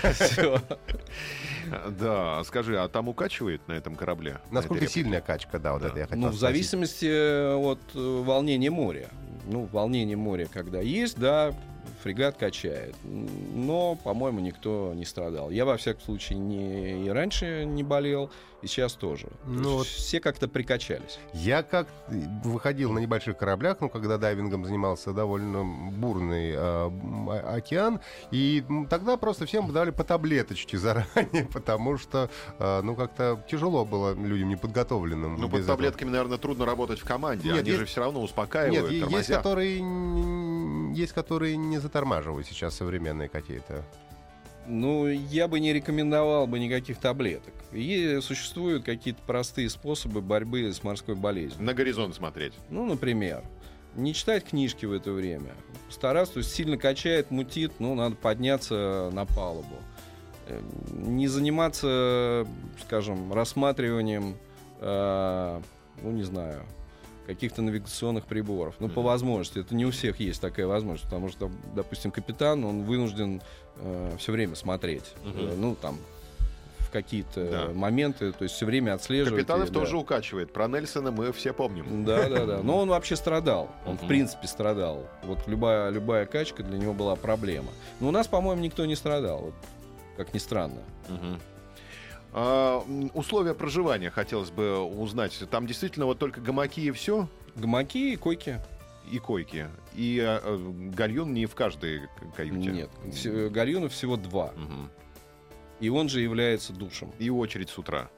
Да, 2.00 2.42
скажи, 2.46 2.80
а 2.80 2.88
там 2.88 3.10
укачивает 3.10 3.68
на 3.68 3.74
этом 3.74 3.96
корабле? 3.96 4.40
На 4.52 4.62
Насколько 4.62 4.88
сильная 4.88 5.20
качка, 5.20 5.60
да, 5.60 5.74
вот 5.74 5.84
это 5.84 6.00
я 6.00 6.06
хотел 6.06 6.22
Ну, 6.22 6.30
в 6.30 6.36
зависимости 6.40 7.06
э, 7.06 7.56
от 7.56 7.80
э, 7.94 8.00
волнения 8.00 8.70
моря. 8.70 9.10
Ну, 9.46 9.66
волнение 9.66 10.16
моря, 10.16 10.48
когда 10.52 10.80
есть, 10.80 11.20
да, 11.20 11.54
фрегат 12.04 12.38
качает. 12.38 12.96
Но, 13.04 13.96
по-моему, 14.04 14.40
никто 14.40 14.94
не 14.96 15.06
страдал. 15.06 15.50
Я, 15.50 15.66
во 15.66 15.78
всяком 15.78 16.02
случае, 16.02 16.40
не, 16.40 17.06
и 17.06 17.10
раньше 17.10 17.66
не 17.66 17.84
болел, 17.84 18.30
и 18.62 18.68
сейчас 18.68 18.94
тоже. 18.94 19.28
То 19.28 19.32
Ну, 19.46 19.60
есть 19.60 19.74
вот- 19.78 19.88
Все 19.88 20.20
как-то 20.20 20.48
прикачались. 20.48 21.20
Я 21.34 21.62
как 21.64 21.88
выходил 22.44 22.92
на 22.92 23.00
небольших 23.00 23.38
кораблях, 23.38 23.78
ну, 23.82 23.90
когда 23.90 24.18
дайвингом 24.18 24.66
занимался 24.66 25.14
довольно 25.14 25.64
бурный 25.92 26.54
э, 26.56 27.40
океан, 27.56 28.00
и 28.32 28.64
тогда 28.90 29.16
просто 29.18 29.46
всем 29.46 29.72
дали 29.72 29.92
по 29.92 30.04
таблеточке 30.04 30.78
заранее, 30.78 31.46
потому 31.54 31.98
что, 31.98 32.30
э, 32.58 32.82
ну, 32.82 32.96
как-то 32.96 33.44
тяжело 33.50 33.86
было 33.86 34.14
людям 34.16 34.50
неподготовленным. 34.50 35.36
Ну, 35.36 35.48
под 35.50 35.62
этого. 35.62 35.76
таблетками, 35.76 36.10
наверное, 36.10 36.38
трудно 36.38 36.66
работать 36.66 37.00
в 37.00 37.06
команде. 37.06 37.50
Нет, 37.50 37.60
Они 37.60 37.68
есть- 37.70 37.80
же 37.80 37.86
все 37.86 38.02
равно 38.02 38.20
Нет, 38.22 38.30
успокаивают, 38.30 38.92
есть 38.92 39.04
тормозят. 39.04 39.38
которые, 39.38 39.80
н- 39.82 40.37
есть 40.98 41.14
которые 41.14 41.56
не 41.58 41.78
затормаживают 41.78 42.48
сейчас 42.48 42.76
современные 42.76 43.30
какие-то. 43.30 43.84
Ну, 44.66 45.08
я 45.08 45.48
бы 45.48 45.62
не 45.62 45.72
рекомендовал 45.72 46.46
бы 46.46 46.60
никаких 46.60 46.98
таблеток. 46.98 47.54
И 47.72 48.20
существуют 48.22 48.84
какие-то 48.84 49.22
простые 49.26 49.70
способы 49.70 50.22
борьбы 50.22 50.74
с 50.74 50.84
морской 50.84 51.16
болезнью. 51.16 51.64
На 51.64 51.74
горизонт 51.74 52.16
смотреть. 52.16 52.54
Ну, 52.70 52.86
например, 52.86 53.44
не 53.96 54.14
читать 54.14 54.44
книжки 54.44 54.86
в 54.86 54.92
это 54.92 55.12
время. 55.12 55.54
Стараться, 55.90 56.34
то 56.36 56.40
есть 56.40 56.54
сильно 56.54 56.78
качает, 56.78 57.32
мутит, 57.32 57.74
ну, 57.80 57.96
надо 57.96 58.16
подняться 58.16 59.10
на 59.14 59.26
палубу. 59.26 59.76
Э, 60.48 60.62
Не 60.92 61.28
заниматься, 61.28 62.46
скажем, 62.82 63.32
рассматриванием, 63.32 64.36
э, 64.82 65.62
ну, 66.02 66.12
не 66.12 66.24
знаю, 66.24 66.64
каких-то 67.28 67.62
навигационных 67.62 68.26
приборов. 68.26 68.76
Ну, 68.80 68.88
по 68.88 69.02
Мгм. 69.02 69.08
возможности. 69.10 69.60
Это 69.60 69.76
не 69.76 69.86
у 69.86 69.92
всех 69.92 70.20
есть 70.20 70.42
такая 70.42 70.66
возможность, 70.66 71.04
потому 71.06 71.30
что, 71.30 71.52
допустим, 71.76 72.10
капитан, 72.10 72.64
он 72.64 72.84
вынужден 72.84 73.42
все 74.18 74.32
время 74.32 74.56
смотреть. 74.56 75.04
Мгм. 75.24 75.40
Э, 75.40 75.54
ну, 75.56 75.76
там, 75.76 75.98
в 76.80 76.90
какие-то 76.90 77.68
Да. 77.68 77.74
моменты, 77.74 78.32
то 78.32 78.44
есть 78.44 78.56
все 78.56 78.66
время 78.66 78.94
отслеживать. 78.94 79.42
Капитанов 79.42 79.70
и, 79.70 79.74
да. 79.74 79.80
тоже 79.82 79.98
укачивает. 79.98 80.54
Про 80.54 80.68
Нельсона 80.70 81.12
мы 81.12 81.34
все 81.34 81.52
помним. 81.54 82.06
Да, 82.06 82.30
да, 82.30 82.46
да. 82.46 82.60
Но 82.64 82.78
он 82.80 82.88
вообще 82.90 83.18
страдал. 83.18 83.70
Он, 83.86 83.98
в 83.98 84.08
принципе, 84.08 84.48
страдал. 84.48 85.06
Вот 85.24 85.40
любая, 85.48 85.90
любая 85.90 86.26
качка 86.26 86.64
для 86.64 86.78
него 86.78 86.94
была 86.94 87.18
проблема. 87.18 87.68
Но 88.00 88.08
у 88.08 88.12
нас, 88.12 88.28
по-моему, 88.28 88.62
никто 88.62 88.86
не 88.86 88.96
страдал. 88.96 89.42
Вот, 89.42 89.54
как 90.16 90.34
ни 90.34 90.40
странно. 90.40 90.80
А, 92.40 92.86
условия 93.16 93.56
проживания 93.56 94.12
хотелось 94.12 94.52
бы 94.52 94.78
узнать. 94.80 95.38
Там 95.50 95.66
действительно 95.66 96.06
вот 96.06 96.20
только 96.20 96.40
гамаки 96.40 96.82
и 96.82 96.92
все, 96.92 97.28
Гамаки 97.56 98.14
и 98.14 98.16
койки. 98.16 98.60
и 99.12 99.18
койки. 99.18 99.68
И 99.96 100.20
а, 100.24 100.40
гальюн 100.94 101.34
не 101.34 101.48
в 101.48 101.56
каждой 101.56 102.02
каюте. 102.36 102.70
Нет. 102.70 102.90
Вс- 103.06 103.50
Гальюнов 103.50 103.92
всего 103.92 104.18
два. 104.18 104.52
Мгм. 104.56 104.92
И 105.80 105.90
он 105.90 106.10
же 106.10 106.22
является 106.22 106.74
душем. 106.74 107.12
И 107.18 107.32
очередь 107.32 107.70
с 107.70 107.78
утра. 107.80 108.10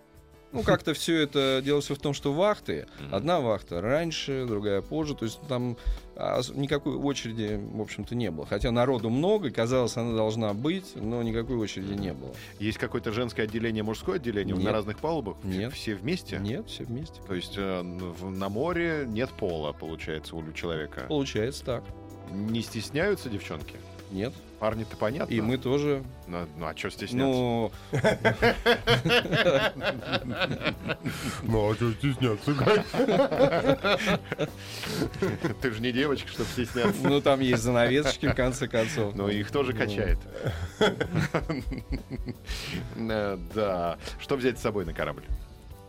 Ну, 0.51 0.63
как-то 0.63 0.93
все 0.93 1.21
это 1.21 1.61
дело 1.63 1.81
все 1.81 1.95
в 1.95 1.99
том, 1.99 2.13
что 2.13 2.33
вахты. 2.33 2.87
Одна 3.11 3.39
вахта 3.39 3.81
раньше, 3.81 4.45
другая 4.47 4.81
позже. 4.81 5.15
То 5.15 5.25
есть 5.25 5.39
там 5.47 5.77
а, 6.15 6.41
никакой 6.53 6.95
очереди, 6.95 7.59
в 7.73 7.81
общем-то, 7.81 8.15
не 8.15 8.31
было. 8.31 8.45
Хотя 8.47 8.71
народу 8.71 9.09
много, 9.09 9.51
казалось, 9.51 9.95
она 9.95 10.15
должна 10.15 10.53
быть, 10.53 10.93
но 10.95 11.21
никакой 11.21 11.55
очереди 11.57 11.93
не 11.93 12.13
было. 12.13 12.33
Есть 12.59 12.77
какое-то 12.77 13.11
женское 13.11 13.43
отделение, 13.43 13.83
мужское 13.83 14.15
отделение 14.15 14.55
на 14.55 14.59
Нет. 14.59 14.71
разных 14.71 14.97
палубах? 14.99 15.37
Нет. 15.43 15.71
Все 15.73 15.95
вместе? 15.95 16.39
Нет, 16.39 16.67
все 16.67 16.83
вместе. 16.83 17.21
То 17.27 17.35
есть 17.35 17.53
э, 17.55 17.81
на 17.81 18.49
море 18.49 19.05
нет 19.07 19.29
пола, 19.29 19.71
получается, 19.71 20.35
у 20.35 20.51
человека. 20.51 21.05
Получается 21.07 21.63
так. 21.63 21.83
Не 22.31 22.61
стесняются 22.61 23.29
девчонки? 23.29 23.75
Нет. 24.11 24.33
Парни-то 24.59 24.97
понятно. 24.97 25.31
И 25.33 25.39
мы 25.39 25.57
тоже. 25.57 26.03
Ну, 26.27 26.45
ну, 26.57 26.65
а 26.67 26.75
что 26.75 26.89
стесняться? 26.89 27.17
Ну, 27.25 27.71
Ну, 31.43 31.71
а 31.71 31.75
что 31.75 31.91
стесняться? 31.93 32.53
Ты 35.61 35.71
же 35.71 35.81
не 35.81 35.91
девочка, 35.91 36.27
чтобы 36.29 36.49
стесняться. 36.49 37.07
ну, 37.07 37.21
там 37.21 37.39
есть 37.39 37.63
занавесочки, 37.63 38.27
в 38.27 38.35
конце 38.35 38.67
концов. 38.67 39.15
Но 39.15 39.29
их 39.29 39.51
тоже 39.51 39.73
Ну, 39.73 39.79
качает. 39.79 40.17
Э, 42.95 43.37
Да. 43.55 43.97
Что 44.19 44.35
взять 44.35 44.57
с 44.59 44.61
собой 44.61 44.85
на 44.85 44.93
корабль? 44.93 45.23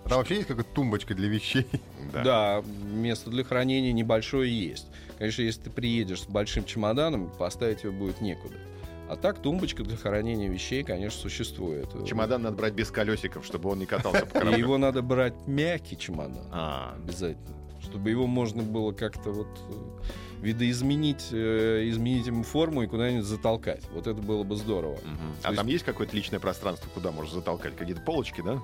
Там 0.09 0.19
вообще 0.19 0.37
есть 0.37 0.49
какая-то 0.49 0.69
тумбочка 0.75 1.15
для 1.15 1.29
вещей? 1.29 1.67
Да, 2.13 2.65
место 2.93 3.31
для 3.31 3.45
хранения 3.45 3.93
небольшое 3.93 4.51
есть. 4.51 4.87
Конечно, 5.19 5.43
если 5.43 5.61
ты 5.63 5.71
приедешь 5.71 6.23
с 6.23 6.27
большим 6.27 6.65
чемоданом, 6.65 7.31
поставить 7.39 7.85
его 7.85 7.93
будет 7.93 8.21
некуда. 8.21 8.57
А 9.09 9.17
так 9.17 9.41
тумбочка 9.43 9.85
для 9.85 9.97
хранения 9.97 10.49
вещей, 10.49 10.83
конечно, 10.83 11.21
существует. 11.21 11.89
Чемодан 12.07 12.43
надо 12.43 12.57
брать 12.57 12.75
без 12.75 12.91
колесиков, 12.91 13.45
чтобы 13.47 13.71
он 13.71 13.79
не 13.79 13.87
катался 13.87 14.27
по 14.27 14.39
И 14.39 14.41
кораблю. 14.41 14.59
его 14.59 14.79
надо 14.79 15.03
брать 15.03 15.35
мягкий 15.47 15.97
чемодан. 15.97 16.45
А, 16.51 16.95
Обязательно. 16.97 17.57
Чтобы 17.83 18.11
его 18.11 18.27
можно 18.27 18.63
было 18.63 18.93
как-то 18.93 19.31
вот 19.31 19.49
э, 19.69 20.43
видоизменить, 20.43 21.29
э, 21.33 21.89
изменить 21.89 22.27
ему 22.27 22.43
форму 22.43 22.83
и 22.83 22.87
куда-нибудь 22.87 23.25
затолкать. 23.25 23.83
Вот 23.93 24.07
это 24.07 24.21
было 24.21 24.43
бы 24.43 24.57
здорово. 24.57 24.99
А 25.43 25.49
есть- 25.49 25.57
там 25.57 25.67
есть 25.67 25.85
какое-то 25.85 26.15
личное 26.17 26.41
пространство, 26.41 26.89
куда 26.93 27.11
можешь 27.13 27.33
затолкать? 27.33 27.77
Какие-то 27.77 28.03
полочки, 28.03 28.43
да? 28.43 28.61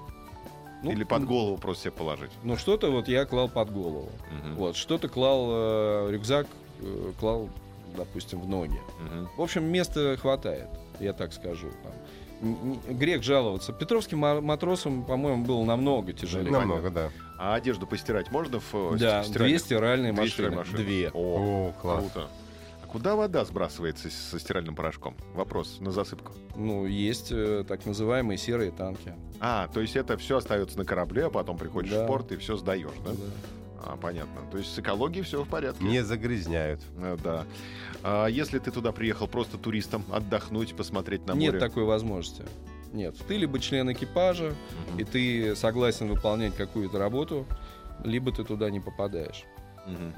Ну, 0.82 0.92
Или 0.92 1.04
под 1.04 1.24
голову 1.24 1.56
просто 1.56 1.84
себе 1.84 1.92
положить? 1.92 2.30
Ну, 2.42 2.56
что-то 2.56 2.90
вот 2.90 3.08
я 3.08 3.24
клал 3.24 3.48
под 3.48 3.72
голову. 3.72 4.10
Мгм. 4.30 4.54
Вот, 4.56 4.76
что-то 4.76 5.08
клал, 5.08 5.46
э, 5.50 6.08
рюкзак 6.12 6.46
э, 6.80 7.12
клал, 7.18 7.48
допустим, 7.96 8.40
в 8.40 8.48
ноги. 8.48 8.78
Мгм. 9.00 9.28
В 9.36 9.42
общем, 9.42 9.64
места 9.64 10.16
хватает, 10.16 10.68
я 11.00 11.12
так 11.12 11.32
скажу. 11.32 11.68
Там. 11.82 11.92
Грех 12.90 13.22
жаловаться. 13.22 13.72
Петровским 13.72 14.18
ма- 14.18 14.42
матросам, 14.42 15.04
по-моему, 15.04 15.44
было 15.46 15.64
намного 15.64 16.12
тяжелее. 16.12 16.52
Намного, 16.52 16.90
да. 16.90 17.10
А 17.38 17.54
одежду 17.54 17.86
постирать 17.86 18.30
можно 18.30 18.60
в 18.60 18.74
э, 18.74 18.96
Да, 18.98 19.22
ст- 19.24 19.32
две 19.32 19.58
стиральных? 19.58 19.60
стиральные 19.60 20.12
Две 20.12 20.20
машины. 20.22 20.30
стиральные 20.32 20.58
машины. 20.58 20.78
Две. 20.78 21.10
О, 21.14 21.68
О, 21.68 21.72
класс. 21.80 22.00
круто. 22.12 22.28
Куда 22.96 23.14
вода 23.14 23.44
сбрасывается 23.44 24.08
со 24.08 24.38
стиральным 24.38 24.74
порошком? 24.74 25.18
Вопрос 25.34 25.80
на 25.80 25.90
засыпку. 25.90 26.32
Ну, 26.56 26.86
есть 26.86 27.28
э, 27.30 27.62
так 27.68 27.84
называемые 27.84 28.38
серые 28.38 28.70
танки. 28.70 29.12
А, 29.38 29.68
то 29.68 29.82
есть 29.82 29.96
это 29.96 30.16
все 30.16 30.38
остается 30.38 30.78
на 30.78 30.86
корабле, 30.86 31.26
а 31.26 31.30
потом 31.30 31.58
приходишь 31.58 31.90
Да. 31.90 32.04
в 32.04 32.06
порт 32.06 32.32
и 32.32 32.36
все 32.36 32.56
сдаешь, 32.56 32.88
да? 33.04 33.10
Да. 33.10 33.18
А, 33.92 33.96
понятно. 33.98 34.40
То 34.50 34.56
есть 34.56 34.72
с 34.72 34.78
экологией 34.78 35.24
все 35.24 35.44
в 35.44 35.46
порядке. 35.46 35.84
Не 35.84 36.02
загрязняют. 36.02 36.80
Э, 36.96 37.18
Да. 37.22 37.44
А 38.02 38.28
если 38.28 38.58
ты 38.58 38.70
туда 38.70 38.92
приехал 38.92 39.28
просто 39.28 39.58
туристом 39.58 40.02
отдохнуть, 40.10 40.74
посмотреть 40.74 41.26
на 41.26 41.32
Нет 41.34 41.52
море? 41.52 41.60
такой 41.60 41.84
возможности. 41.84 42.44
Нет. 42.94 43.14
Ты 43.28 43.36
либо 43.36 43.58
член 43.58 43.92
экипажа, 43.92 44.54
Мгм. 44.92 45.00
и 45.00 45.04
ты 45.04 45.54
согласен 45.54 46.08
выполнять 46.08 46.56
какую-то 46.56 46.98
работу, 46.98 47.44
либо 48.04 48.32
ты 48.32 48.42
туда 48.42 48.70
не 48.70 48.80
попадаешь. 48.80 49.44
Мгм. 49.86 50.14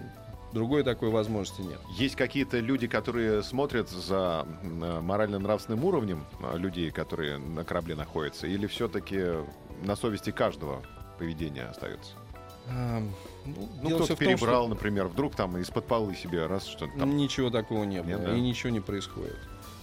Другой 0.53 0.83
такой 0.83 1.11
возможности 1.11 1.61
нет. 1.63 1.79
Есть 1.91 2.17
какие-то 2.17 2.59
люди, 2.59 2.87
которые 2.87 3.43
смотрят 3.43 3.91
за 3.91 4.47
э, 4.63 5.01
морально-нравственным 5.01 5.85
уровнем 5.85 6.25
э, 6.41 6.57
людей, 6.57 6.91
которые 6.91 7.37
на 7.39 7.65
корабле 7.65 7.95
находятся, 7.95 8.47
или 8.47 8.67
все-таки 8.67 9.23
на 9.83 9.95
совести 9.95 10.31
каждого 10.31 10.83
поведение 11.19 11.65
остается? 11.65 12.13
Ну, 12.67 13.13
Ну, 13.83 13.89
кто-то 13.89 14.05
в 14.05 14.07
том, 14.07 14.07
что- 14.07 14.17
перебрал, 14.17 14.69
например, 14.69 15.07
вдруг 15.09 15.35
там 15.35 15.57
из-под 15.59 15.87
полы 15.87 16.15
себе 16.15 16.47
раз 16.47 16.67
что-то 16.67 16.99
там. 16.99 17.17
Ничего 17.17 17.51
такого 17.51 17.85
не 17.85 18.03
было, 18.03 18.09
Нет, 18.11 18.25
да? 18.25 18.35
и 18.37 18.41
ничего 18.41 18.71
не 18.71 18.81
происходит. 18.81 19.37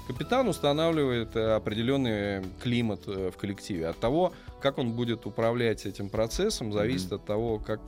Капитан 0.07 0.47
устанавливает 0.47 1.35
э, 1.35 1.55
определенный 1.55 2.43
климат 2.61 3.07
в 3.07 3.31
коллективе. 3.31 3.87
От 3.87 3.97
того, 3.97 4.33
как 4.61 4.77
он 4.77 4.91
будет 4.93 5.25
управлять 5.25 5.85
этим 5.87 6.09
процессом, 6.09 6.71
зависит 6.71 7.11
от 7.11 7.25
того, 7.25 7.57
как, 7.57 7.79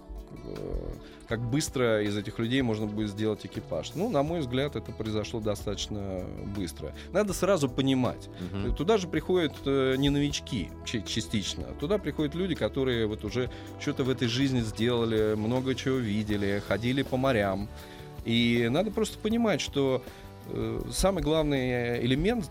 как 1.27 1.41
быстро 1.41 2.03
из 2.03 2.15
этих 2.17 2.39
людей 2.39 2.61
можно 2.61 2.85
будет 2.85 3.09
сделать 3.09 3.45
экипаж. 3.45 3.91
Ну, 3.95 4.09
на 4.09 4.23
мой 4.23 4.39
взгляд, 4.39 4.75
это 4.75 4.91
произошло 4.91 5.39
достаточно 5.39 6.23
быстро. 6.55 6.93
Надо 7.11 7.33
сразу 7.33 7.69
понимать. 7.69 8.29
Мгм. 8.51 8.75
Туда 8.75 8.97
же 8.97 9.07
приходят 9.07 9.53
э, 9.65 9.95
не 9.97 10.09
новички 10.09 10.69
частично. 10.85 11.65
Туда 11.79 11.97
приходят 11.97 12.33
люди, 12.33 12.55
которые 12.55 13.07
вот 13.07 13.25
уже 13.25 13.49
что-то 13.79 14.03
в 14.03 14.09
этой 14.09 14.27
жизни 14.27 14.61
сделали, 14.61 15.35
много 15.35 15.75
чего 15.75 15.97
видели, 15.97 16.61
ходили 16.65 17.01
по 17.03 17.17
морям. 17.17 17.67
И 18.23 18.67
надо 18.71 18.91
просто 18.91 19.17
понимать, 19.19 19.59
что 19.59 20.03
э, 20.49 20.81
самый 20.91 21.23
главный 21.23 22.05
элемент 22.05 22.49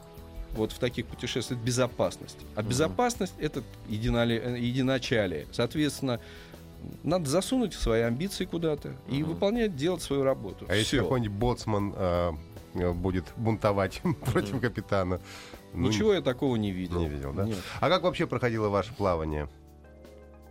вот 0.57 0.73
в 0.73 0.79
таких 0.79 1.07
путешествиях 1.07 1.59
это 1.59 1.67
безопасность. 1.67 2.39
А 2.55 2.63
безопасность 2.63 3.35
это 3.39 3.63
единоли- 3.89 4.41
э, 4.43 4.59
единочалие. 4.59 5.47
Соответственно, 5.53 6.21
надо 7.03 7.29
засунуть 7.29 7.75
свои 7.75 8.03
амбиции 8.03 8.45
куда-то 8.45 8.95
и 9.09 9.23
выполнять, 9.23 9.77
делать 9.77 10.03
свою 10.03 10.23
работу. 10.25 10.67
А 10.69 10.75
если 10.75 10.97
Всё. 10.99 11.03
какой-нибудь 11.05 11.37
боцман 11.39 11.93
э, 11.97 12.33
э, 12.75 12.93
будет 12.93 13.25
бунтовать 13.37 14.01
против 14.33 14.61
капитана? 14.61 15.21
Ну, 15.75 15.89
Ничего 15.89 16.15
я 16.15 16.23
такого 16.23 16.57
не 16.57 16.71
видел. 16.71 17.01
не 17.01 17.09
видел, 17.09 17.33
да? 17.33 17.45
Нет. 17.45 17.59
А 17.81 17.89
как 17.89 18.03
вообще 18.03 18.27
проходило 18.27 18.69
ваше 18.69 18.95
плавание? 18.95 19.49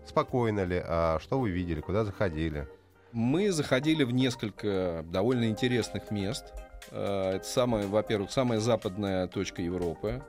Спокойно 0.07 0.63
ли? 0.65 0.81
А 0.85 1.19
что 1.19 1.39
вы 1.39 1.49
видели? 1.49 1.81
Куда 1.81 2.05
заходили? 2.05 2.67
Мы 3.11 3.51
заходили 3.51 4.03
в 4.03 4.11
несколько 4.11 5.03
довольно 5.09 5.45
интересных 5.45 6.11
мест. 6.11 6.53
Э, 6.91 7.35
Это 7.37 7.45
самое, 7.45 7.87
во-первых, 7.87 8.31
самая 8.31 8.59
западная 8.59 9.27
точка 9.27 9.61
Европы. 9.61 10.21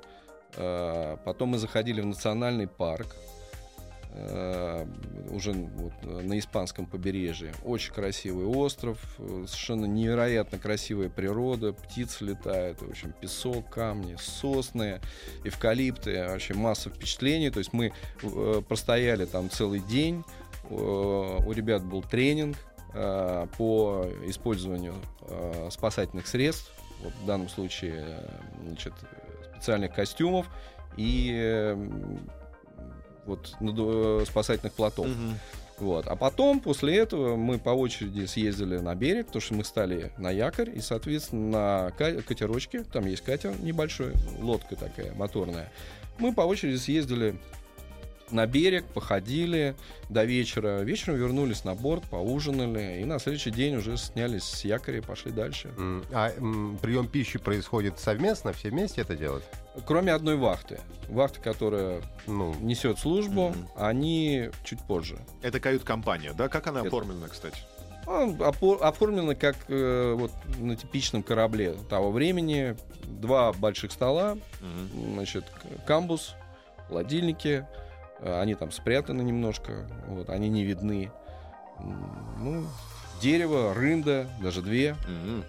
Э, 0.57 1.17
Потом 1.25 1.51
мы 1.51 1.59
заходили 1.59 2.01
в 2.01 2.07
национальный 2.07 2.67
парк 2.69 3.09
уже 5.31 5.53
вот 5.53 5.93
на 6.03 6.39
испанском 6.39 6.87
побережье. 6.87 7.53
Очень 7.65 7.93
красивый 7.93 8.47
остров, 8.47 8.99
э, 9.19 9.45
совершенно 9.47 9.87
невероятно 9.87 10.59
красивая 10.59 11.11
природа, 11.11 11.73
птицы 11.73 12.25
летают, 12.25 12.81
в 12.81 12.91
общем, 12.91 13.13
песок, 13.21 13.69
камни, 13.69 14.17
сосны, 14.19 15.01
эвкалипты, 15.45 16.29
вообще 16.29 16.55
масса 16.55 16.91
впечатлений. 16.91 17.51
То 17.51 17.59
есть 17.59 17.73
мы 17.73 17.93
э, 18.23 18.63
простояли 18.67 19.27
там 19.27 19.51
целый 19.51 19.81
день, 19.81 20.25
Э, 20.71 21.39
у 21.45 21.53
ребят 21.53 21.85
был 21.85 22.03
тренинг 22.03 22.57
э, 22.95 23.47
по 23.57 24.07
использованию 24.27 24.95
э, 25.23 25.69
спасательных 25.71 26.27
средств. 26.27 26.73
Вот 27.03 27.13
в 27.23 27.27
данном 27.27 27.49
случае 27.49 28.05
э, 28.07 28.29
значит, 28.67 28.93
специальных 29.53 29.95
костюмов 29.95 30.47
и 30.97 31.33
э, 31.35 31.89
вот 33.27 33.55
надо- 33.61 34.25
спасательных 34.25 34.73
плотов. 34.73 35.07
Мгм. 35.07 35.39
Вот. 35.79 36.07
А 36.07 36.17
потом, 36.17 36.61
после 36.61 36.97
этого, 36.97 37.37
мы 37.37 37.59
по 37.59 37.69
очереди 37.71 38.25
съездили 38.25 38.79
на 38.79 38.95
берег, 38.95 39.27
потому 39.27 39.43
что 39.43 39.55
мы 39.55 39.63
стали 39.65 40.11
на 40.17 40.31
якорь, 40.31 40.71
и, 40.75 40.81
соответственно, 40.81 41.51
на 41.51 41.91
ка- 41.91 42.23
катерочке, 42.23 42.83
там 42.85 43.05
есть 43.07 43.23
катер 43.23 43.55
небольшой, 43.61 44.15
лодка 44.41 44.75
такая 44.77 45.13
моторная, 45.15 45.71
мы 46.19 46.33
по 46.33 46.41
очереди 46.43 46.77
съездили 46.77 47.37
на 48.31 48.47
берег, 48.47 48.85
походили 48.87 49.75
до 50.09 50.25
вечера. 50.25 50.81
Вечером 50.81 51.17
вернулись 51.17 51.65
на 51.65 51.75
борт, 51.75 52.03
поужинали, 52.05 53.01
и 53.01 53.05
на 53.05 53.19
следующий 53.19 53.51
день 53.51 53.77
уже 53.77 53.97
снялись 53.97 54.43
с 54.45 54.65
якоря 54.65 54.99
и 54.99 55.01
пошли 55.01 55.31
дальше. 55.33 55.71
А 56.13 56.31
м, 56.37 56.79
прием 56.83 57.07
пищи 57.09 57.39
происходит 57.39 57.99
совместно, 57.99 58.53
все 58.53 58.71
вместе 58.71 59.03
это 59.03 59.17
делают? 59.17 59.45
Кроме 59.87 60.13
одной 60.13 60.37
вахты. 60.37 60.81
Вахта, 61.09 61.41
которая 61.41 62.03
Ну, 62.27 62.55
несет 62.61 62.99
службу, 62.99 63.51
Мгм. 63.51 63.69
они 63.77 64.51
чуть 64.65 64.81
позже. 64.81 65.19
Это 65.43 65.61
кают-компания, 65.61 66.33
да? 66.33 66.49
Как 66.49 66.67
она 66.67 66.81
Это- 66.81 66.89
оформлена, 66.89 67.29
кстати? 67.29 67.57
Он 68.09 68.37
оформлено 68.41 69.35
как 69.35 69.57
э, 69.69 70.15
вот 70.17 70.31
на 70.59 70.77
типичном 70.77 71.23
корабле 71.23 71.75
того 71.89 72.11
времени. 72.13 72.77
Два 73.05 73.53
больших 73.53 73.91
стола, 73.93 74.37
Мгм. 74.61 75.15
значит, 75.15 75.45
камбус, 75.87 76.35
холодильники. 76.89 77.67
Э, 78.21 78.41
Они 78.41 78.55
там 78.55 78.71
спрятаны 78.73 79.23
немножко, 79.23 79.87
вот, 80.09 80.31
они 80.31 80.49
не 80.49 80.65
видны. 80.65 81.11
Ну, 82.39 82.67
дерево, 83.21 83.75
рында, 83.75 84.29
даже 84.41 84.63
две. 84.63 84.97
Мгм. 85.07 85.45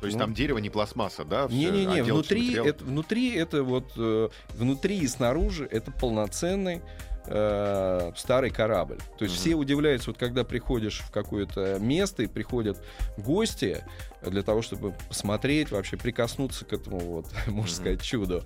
То 0.00 0.06
есть 0.06 0.18
Ну. 0.18 0.24
там 0.24 0.34
дерево 0.34 0.58
не 0.58 0.70
пластмасса, 0.70 1.24
да? 1.24 1.46
Не-не-не, 1.50 2.02
внутри 2.02 2.42
материал? 2.48 2.66
это, 2.66 2.84
внутри 2.84 3.34
это 3.34 3.62
вот 3.62 3.92
э, 3.96 4.28
внутри 4.50 4.98
и 4.98 5.06
снаружи 5.08 5.66
это 5.70 5.90
полноценный 5.90 6.82
э, 7.24 8.12
старый 8.14 8.50
корабль. 8.50 8.98
То 9.18 9.24
есть 9.24 9.34
Мгм. 9.36 9.40
все 9.40 9.54
удивляются, 9.54 10.10
вот 10.10 10.18
когда 10.18 10.44
приходишь 10.44 11.00
в 11.00 11.10
какое-то 11.10 11.78
место 11.80 12.22
и 12.22 12.26
приходят 12.26 12.80
гости 13.16 13.82
для 14.22 14.42
того, 14.42 14.60
чтобы 14.62 14.94
посмотреть, 15.08 15.70
вообще 15.70 15.96
прикоснуться 15.96 16.64
к 16.66 16.72
этому 16.74 16.98
вот, 17.00 17.26
можно 17.46 17.62
Мгм. 17.62 17.68
сказать, 17.68 18.02
чуду, 18.02 18.44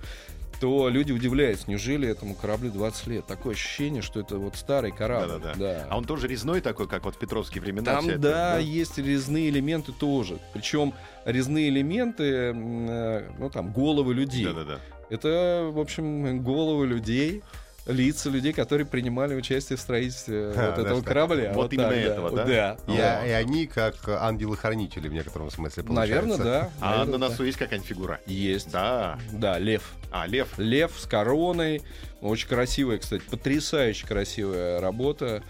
то 0.60 0.90
люди 0.90 1.10
удивляются, 1.10 1.64
неужели 1.68 2.06
этому 2.06 2.34
кораблю 2.34 2.70
20 2.70 3.06
лет? 3.06 3.26
Такое 3.26 3.54
ощущение, 3.54 4.02
что 4.02 4.20
это 4.20 4.36
вот 4.36 4.56
старый 4.56 4.92
корабль. 4.92 5.28
Да-да-да. 5.28 5.54
Да. 5.58 5.86
А 5.88 5.96
он 5.96 6.04
тоже 6.04 6.28
резной 6.28 6.60
такой, 6.60 6.86
как 6.86 7.04
вот 7.04 7.14
в 7.14 7.18
Петровские 7.18 7.62
времена? 7.62 7.84
Там, 7.84 8.08
эта, 8.08 8.18
да, 8.18 8.58
есть 8.58 8.98
резные 8.98 9.48
элементы 9.48 9.92
тоже. 9.92 10.38
Причем 10.52 10.92
резные 11.24 11.70
элементы, 11.70 12.24
э, 12.24 13.30
ну 13.38 13.48
там, 13.48 13.72
головы 13.72 14.12
людей. 14.12 14.44
Да-да-да. 14.44 14.78
Это, 15.08 15.70
в 15.72 15.80
общем, 15.80 16.42
головы 16.44 16.86
людей, 16.86 17.42
лица 17.86 18.30
людей, 18.30 18.52
которые 18.52 18.86
принимали 18.86 19.34
участие 19.34 19.76
в 19.76 19.80
строительстве 19.80 20.52
Ха, 20.54 20.66
вот 20.68 20.76
даже 20.76 20.88
этого 20.88 21.02
корабля. 21.02 21.52
Вот 21.54 21.72
именно 21.72 21.88
так, 21.88 21.98
этого, 21.98 22.30
да? 22.30 22.44
Да. 22.44 22.76
и, 22.92 22.96
да. 22.96 23.20
а- 23.20 23.26
и 23.26 23.30
они 23.30 23.66
как 23.66 23.96
ангелы-хранители 24.08 25.08
в 25.08 25.12
некотором 25.12 25.50
смысле 25.50 25.82
Наверное, 25.84 26.36
получается. 26.36 26.44
да. 26.44 26.70
А 26.80 26.90
Наверное, 26.90 27.12
на 27.12 27.18
да. 27.18 27.28
носу 27.28 27.44
есть 27.44 27.58
какая-нибудь 27.58 27.88
фигура? 27.88 28.20
Есть. 28.26 28.70
Да. 28.70 29.18
Да, 29.32 29.58
лев. 29.58 29.92
А, 30.10 30.26
лев. 30.26 30.48
Лев 30.58 30.92
с 30.98 31.06
короной. 31.06 31.82
Очень 32.20 32.48
красивая, 32.48 32.98
кстати, 32.98 33.22
потрясающе 33.30 34.06
красивая 34.06 34.80
работа. 34.80 35.42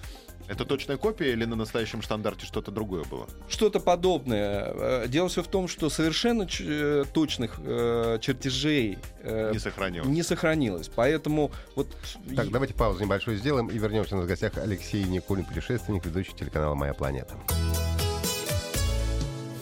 Это 0.50 0.64
точная 0.64 0.96
копия 0.96 1.30
или 1.32 1.44
на 1.44 1.54
настоящем 1.54 2.02
штандарте 2.02 2.44
что-то 2.44 2.72
другое 2.72 3.04
было? 3.04 3.28
Что-то 3.48 3.78
подобное. 3.78 4.72
Э, 5.04 5.04
Дело 5.06 5.28
все 5.28 5.44
в 5.44 5.46
том, 5.46 5.68
что 5.68 5.88
совершенно 5.90 6.44
ч- 6.48 6.64
э, 6.66 7.04
точных 7.14 7.52
э, 7.58 8.18
чертежей 8.20 8.98
э, 9.22 9.52
Не 9.52 9.60
сохранилось. 9.60 10.08
не 10.08 10.22
сохранилось. 10.24 10.90
Поэтому 10.92 11.52
вот 11.76 11.86
Так, 12.34 12.46
и- 12.46 12.50
давайте 12.50 12.74
паузу 12.74 13.04
небольшую 13.04 13.36
сделаем 13.36 13.68
и 13.68 13.78
вернемся. 13.78 14.14
У 14.16 14.18
нас 14.18 14.26
в 14.26 14.28
гостях 14.28 14.58
Алексей 14.58 15.04
Никулин, 15.04 15.44
путешественник, 15.44 16.04
ведущий 16.04 16.32
телеканала 16.32 16.74
«Моя 16.74 16.94
планета». 16.94 17.34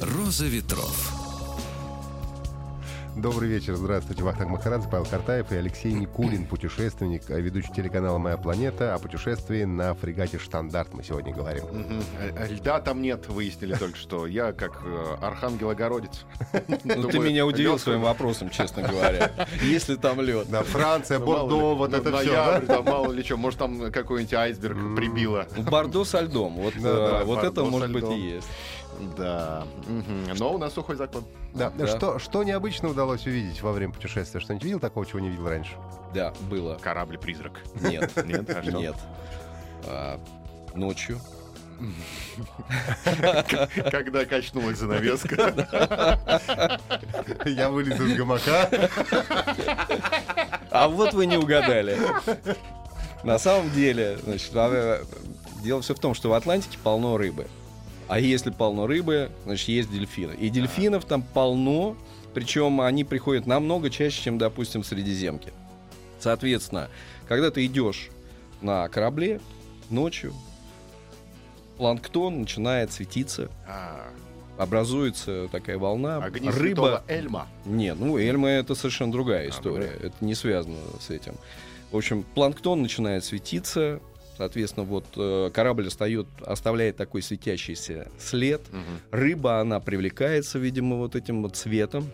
«Роза 0.01 0.47
ветров». 0.47 1.18
Добрый 3.19 3.49
вечер, 3.49 3.75
здравствуйте. 3.75 4.23
Вахтанг 4.23 4.51
Махарадзе, 4.51 4.89
Павел 4.89 5.05
Картаев 5.05 5.51
и 5.51 5.57
Алексей 5.57 5.93
Никулин, 5.93 6.47
путешественник, 6.47 7.29
э, 7.29 7.41
ведущий 7.41 7.73
телеканала 7.73 8.17
«Моя 8.19 8.37
планета». 8.37 8.95
О 8.95 9.01
путешествии 9.01 9.65
на 9.65 9.95
фрегате 9.95 10.39
«Штандарт» 10.39 10.95
мы 10.95 11.03
сегодня 11.03 11.35
говорим. 11.35 11.65
Мгм. 11.65 12.03
Э, 12.37 12.47
Льда 12.47 12.81
там 12.81 13.03
нет, 13.03 13.27
выяснили 13.27 13.75
только 13.75 13.99
что. 13.99 14.29
Я 14.29 14.53
как 14.53 14.83
э, 14.85 15.17
архангел-огородец. 15.21 16.27
ну, 16.69 16.77
ты 16.77 16.95
Думаю, 16.95 17.23
меня 17.23 17.45
удивил 17.45 17.77
своим 17.81 18.03
вопросом, 18.03 18.51
честно 18.51 18.83
говоря. 18.83 19.33
Если 19.63 19.97
там 19.97 20.21
лед. 20.21 20.47
Да, 20.49 20.63
Франция, 20.63 21.19
Ну, 21.19 21.27
Бордо, 21.27 21.75
вот 21.75 21.91
ну, 21.91 21.97
это 21.97 22.17
все, 22.19 22.61
там 22.69 22.85
мало 22.85 23.11
ли 23.11 23.25
что. 23.25 23.37
Может, 23.37 23.59
там 23.59 23.91
какой-нибудь 23.91 24.33
айсберг 24.33 24.77
прибило. 24.95 25.49
Бордо 25.57 26.05
со 26.05 26.21
льдом. 26.21 26.55
Вот, 26.55 26.75
э, 26.77 27.47
это, 27.49 27.65
может 27.65 27.91
быть, 27.91 28.09
и 28.11 28.21
есть. 28.35 28.49
Да. 29.17 29.67
Но 30.39 30.55
у 30.55 30.59
нас 30.59 30.75
сухой 30.75 30.97
закон. 30.97 31.25
Да. 31.55 31.71
Да. 31.71 31.87
Что, 31.87 32.19
что 32.19 32.43
необычно 32.43 32.89
удалось 32.89 33.27
увидеть 33.27 33.63
во 33.63 33.73
время 33.73 33.93
путешествия? 33.93 34.41
Что-нибудь 34.41 34.65
видел 34.65 34.81
такого, 34.81 35.07
чего 35.07 35.21
не 35.21 35.29
видел 35.29 35.49
раньше? 35.49 35.73
Да, 36.15 36.33
было. 36.51 36.79
Корабль-призрак. 36.81 37.61
Нет. 37.81 38.13
Нет? 38.27 38.51
А? 38.51 38.63
Нет. 38.63 38.97
А, 39.87 40.21
Ночью. 40.75 41.21
Когда 43.91 44.25
качнулась 44.25 44.79
занавеска. 44.79 45.55
Я 47.45 47.71
вылез 47.71 48.01
из 48.01 48.17
гамака. 48.17 48.69
А 50.71 50.89
вот 50.89 51.15
вы 51.15 51.27
не 51.27 51.37
угадали. 51.37 51.97
На 53.23 53.39
самом 53.39 53.71
деле, 53.73 54.19
значит, 54.25 54.51
а, 54.55 55.03
дело 55.63 55.83
все 55.83 55.95
в 55.95 55.99
том, 55.99 56.15
что 56.15 56.31
в 56.31 56.33
Атлантике 56.33 56.79
полно 56.83 57.17
рыбы. 57.17 57.47
А 58.09 58.19
если 58.19 58.51
полно 58.51 58.87
рыбы, 58.87 59.31
значит, 59.45 59.69
есть 59.69 59.91
дельфины. 59.91 60.33
И 60.33 60.49
дельфинов 60.49 61.05
там 61.05 61.23
полно, 61.23 61.97
причем 62.35 62.81
они 62.81 63.05
приходят 63.05 63.47
намного 63.47 63.91
чаще, 63.91 64.23
чем, 64.23 64.39
допустим, 64.39 64.83
в 64.83 64.87
Средиземке. 64.87 65.53
Соответственно, 66.19 66.89
когда 67.29 67.51
ты 67.51 67.67
идешь 67.67 68.09
на 68.63 68.89
корабле 68.89 69.41
ночью, 69.91 70.33
планктон 71.77 72.41
начинает 72.41 72.93
светиться, 72.93 73.51
А, 73.69 74.09
образуется 74.57 75.49
такая 75.53 75.79
волна, 75.79 76.17
Огни 76.25 76.49
рыба... 76.51 77.05
Эльма. 77.09 77.47
Не, 77.65 77.95
ну 77.95 78.19
Эльма 78.19 78.49
это 78.49 78.75
совершенно 78.75 79.13
другая 79.13 79.51
история. 79.51 79.89
другая. 79.89 80.09
Это 80.09 80.25
не 80.25 80.35
связано 80.35 80.79
с 81.01 81.11
этим. 81.11 81.35
В 81.93 81.97
общем, 81.97 82.25
планктон 82.35 82.83
начинает 82.83 83.25
светиться. 83.25 84.01
Соответственно, 84.39 84.87
вот 84.87 85.05
э, 85.17 85.51
корабль 85.53 85.89
остает, 85.89 86.29
оставляет 86.47 86.97
такой 86.97 87.23
светящийся 87.23 88.09
след. 88.21 88.61
Мгм. 88.73 89.01
Рыба, 89.11 89.59
она 89.61 89.81
привлекается, 89.81 90.61
видимо, 90.61 90.95
вот 90.97 91.17
этим 91.17 91.43
вот 91.43 91.57
светом. 91.57 92.09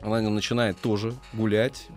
Она 0.00 0.20
начинает 0.22 0.78
тоже 0.78 1.14
гулять. 1.32 1.88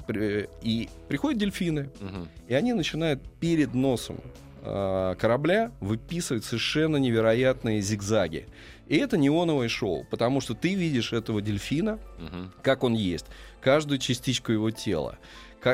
И 0.64 0.90
приходят 1.08 1.38
дельфины. 1.40 1.92
Мгм. 2.00 2.28
И 2.48 2.56
они 2.56 2.74
начинают 2.74 3.22
перед 3.40 3.76
носом 3.76 4.18
э, 4.64 5.16
корабля 5.20 5.72
выписывать 5.80 6.44
совершенно 6.44 6.98
невероятные 6.98 7.80
зигзаги. 7.82 8.48
И 8.88 8.98
это 8.98 9.16
неоновое 9.16 9.68
шоу, 9.70 10.08
потому 10.10 10.42
что 10.42 10.56
ты 10.56 10.74
видишь 10.74 11.14
этого 11.14 11.40
дельфина, 11.42 12.00
Мгм. 12.18 12.52
как 12.64 12.84
он 12.84 12.96
есть, 12.96 13.26
каждую 13.62 14.00
частичку 14.00 14.52
его 14.52 14.72
тела. 14.72 15.20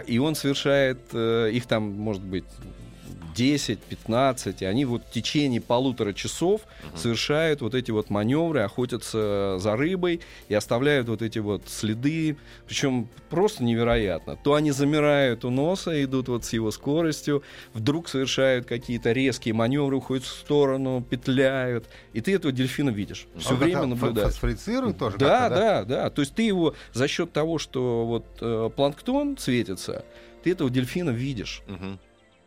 И 0.07 0.17
он 0.17 0.35
совершает, 0.35 0.99
э, 1.13 1.51
их 1.53 1.67
там 1.67 1.83
может 1.91 2.23
быть 2.23 2.45
10-15, 3.35 4.57
и 4.61 4.65
они 4.65 4.85
вот 4.85 5.03
в 5.03 5.11
течение 5.11 5.61
полутора 5.61 6.13
часов 6.13 6.61
Мгм. 6.83 6.97
совершают 6.97 7.61
вот 7.61 7.75
эти 7.75 7.91
вот 7.91 8.09
маневры, 8.09 8.61
охотятся 8.61 9.57
за 9.59 9.75
рыбой 9.75 10.21
и 10.49 10.53
оставляют 10.53 11.07
вот 11.07 11.21
эти 11.21 11.39
вот 11.39 11.63
следы, 11.67 12.37
причем 12.67 13.07
просто 13.29 13.63
невероятно. 13.63 14.35
То 14.35 14.53
они 14.55 14.71
замирают 14.71 15.45
у 15.45 15.49
носа, 15.49 16.03
идут 16.03 16.27
вот 16.27 16.45
с 16.45 16.53
его 16.53 16.71
скоростью, 16.71 17.43
вдруг 17.73 18.07
совершают 18.09 18.65
какие-то 18.65 19.11
резкие 19.11 19.53
маневры, 19.53 19.97
уходят 19.97 20.23
в 20.25 20.27
сторону, 20.29 21.03
петляют, 21.07 21.85
и 22.13 22.21
ты 22.21 22.35
этого 22.35 22.53
дельфина 22.53 22.89
видишь. 22.89 23.27
Все 23.37 23.55
время 23.55 23.85
наблюдаешь. 23.85 24.33
Фосфорицирует 24.33 24.97
тоже 24.97 25.17
Да, 25.17 25.49
как-то, 25.49 25.55
да, 25.55 25.83
да. 25.85 26.09
То 26.09 26.21
есть 26.21 26.35
ты 26.35 26.43
его 26.43 26.75
за 26.93 27.07
счет 27.07 27.31
того, 27.31 27.57
что 27.57 28.05
вот 28.05 28.25
э, 28.41 28.69
планктон 28.75 29.37
светится, 29.37 30.05
ты 30.43 30.51
этого 30.51 30.69
дельфина 30.69 31.09
видишь. 31.09 31.61
Мгм. 31.67 31.99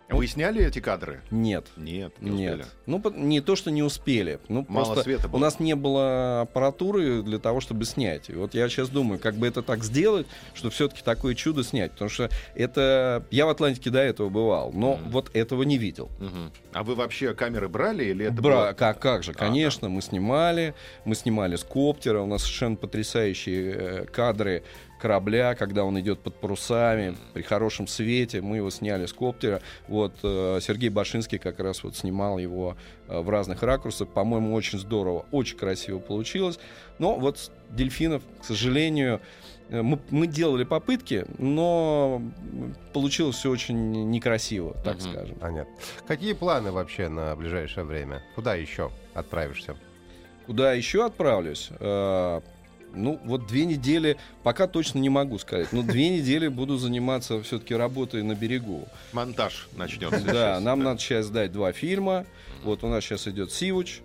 Вы 0.09 0.29
сняли 0.29 0.65
эти 0.65 0.79
кадры? 0.79 1.21
Нет. 1.33 1.67
Нет, 1.77 2.13
не 2.21 2.31
Нет. 2.31 2.55
успели. 2.61 2.71
Ну, 2.87 3.01
по- 3.01 3.09
не 3.11 3.41
то, 3.41 3.57
что 3.57 3.73
не 3.73 3.83
успели. 3.83 4.39
Ну, 4.49 4.65
Мало 4.69 4.85
просто 4.87 5.03
света 5.03 5.27
было. 5.29 5.37
у 5.37 5.41
нас 5.41 5.59
не 5.59 5.75
было 5.75 6.43
аппаратуры 6.43 7.23
для 7.23 7.41
того, 7.41 7.61
чтобы 7.61 7.85
снять. 7.85 8.31
И 8.31 8.35
вот 8.35 8.55
я 8.55 8.69
сейчас 8.69 8.89
думаю, 8.89 9.19
как 9.19 9.35
бы 9.35 9.49
это 9.49 9.63
так 9.63 9.83
сделать, 9.83 10.29
что 10.55 10.71
все-таки 10.71 11.03
такое 11.03 11.35
чудо 11.35 11.65
снять. 11.65 11.91
Потому 11.93 12.09
что 12.09 12.31
это... 12.55 13.27
Я 13.33 13.47
в 13.47 13.49
Атлантике 13.49 13.91
до 13.91 13.99
этого 13.99 14.29
бывал, 14.29 14.71
но 14.73 14.95
Мгм. 14.97 15.11
вот 15.11 15.31
этого 15.35 15.65
не 15.65 15.77
видел. 15.77 16.09
Мгм. 16.21 16.53
А 16.73 16.85
вы 16.85 16.95
вообще 16.95 17.35
камеры 17.35 17.69
брали 17.69 18.05
или 18.05 18.27
это 18.27 18.41
Бра, 18.41 18.57
было- 18.69 18.73
как, 18.75 19.01
как 19.01 19.25
же, 19.25 19.33
А, 19.33 19.35
конечно, 19.35 19.89
мы 19.89 20.03
снимали, 20.03 20.75
мы 21.05 21.17
снимали 21.17 21.57
с 21.57 21.65
коптера, 21.65 22.21
у 22.21 22.27
нас 22.27 22.43
совершенно 22.43 22.77
потрясающие 22.77 23.73
э, 23.75 24.05
кадры, 24.07 24.63
корабля, 25.07 25.55
когда 25.55 25.85
он 25.85 25.99
идет 26.01 26.19
под 26.19 26.35
парусами, 26.41 27.17
при 27.33 27.43
хорошем 27.43 27.87
свете. 27.87 28.41
Мы 28.41 28.57
его 28.57 28.71
сняли 28.71 29.07
с 29.07 29.13
коптера. 29.13 29.63
Вот 29.87 30.15
э, 30.25 30.59
Сергей 30.61 30.89
Башинский 30.89 31.39
как 31.39 31.61
раз 31.61 31.85
вот 31.85 31.95
снимал 31.97 32.39
его 32.39 32.77
э, 33.07 33.21
в 33.21 33.31
разных 33.31 33.63
ракурсах. 33.63 34.09
По-моему, 34.09 34.53
очень 34.53 34.81
здорово, 34.81 35.25
очень 35.31 35.57
красиво 35.57 36.01
получилось. 36.01 36.59
Но 36.99 37.15
вот 37.15 37.39
с 37.39 37.53
дельфинов, 37.71 38.25
к 38.41 38.45
сожалению, 38.45 39.21
э, 39.69 39.81
мы, 39.81 40.01
мы 40.11 40.27
делали 40.27 40.65
попытки, 40.65 41.25
но 41.39 42.21
получилось 42.93 43.37
все 43.37 43.49
очень 43.53 44.11
некрасиво, 44.11 44.75
так 44.85 44.97
Мгм. 44.97 45.13
скажем. 45.13 45.37
Понятно. 45.37 45.73
Какие 46.09 46.33
планы 46.33 46.73
вообще 46.73 47.09
на 47.09 47.37
ближайшее 47.37 47.85
время? 47.85 48.25
Куда 48.35 48.57
еще 48.57 48.91
отправишься? 49.15 49.77
Куда 50.47 50.73
еще 50.73 51.07
отправлюсь? 51.07 51.71
Ну, 52.97 53.21
вот 53.25 53.47
две 53.47 53.67
недели, 53.67 54.17
пока 54.43 54.67
точно 54.67 54.99
не 54.99 55.11
могу 55.11 55.39
сказать, 55.39 55.73
но 55.73 55.83
две 55.83 56.09
недели 56.09 56.49
буду 56.49 56.79
заниматься 56.79 57.43
все-таки 57.43 57.75
работой 57.75 58.23
на 58.23 58.35
берегу. 58.35 58.89
Монтаж 59.13 59.69
начнется. 59.77 60.25
Да, 60.25 60.61
нам 60.61 60.83
надо 60.83 61.01
сейчас 61.01 61.27
сдать 61.27 61.53
два 61.53 61.73
фильма. 61.73 62.27
Вот 62.65 62.83
у 62.83 62.89
нас 62.89 63.05
сейчас 63.05 63.29
идет 63.29 63.53
Сивуч, 63.53 64.01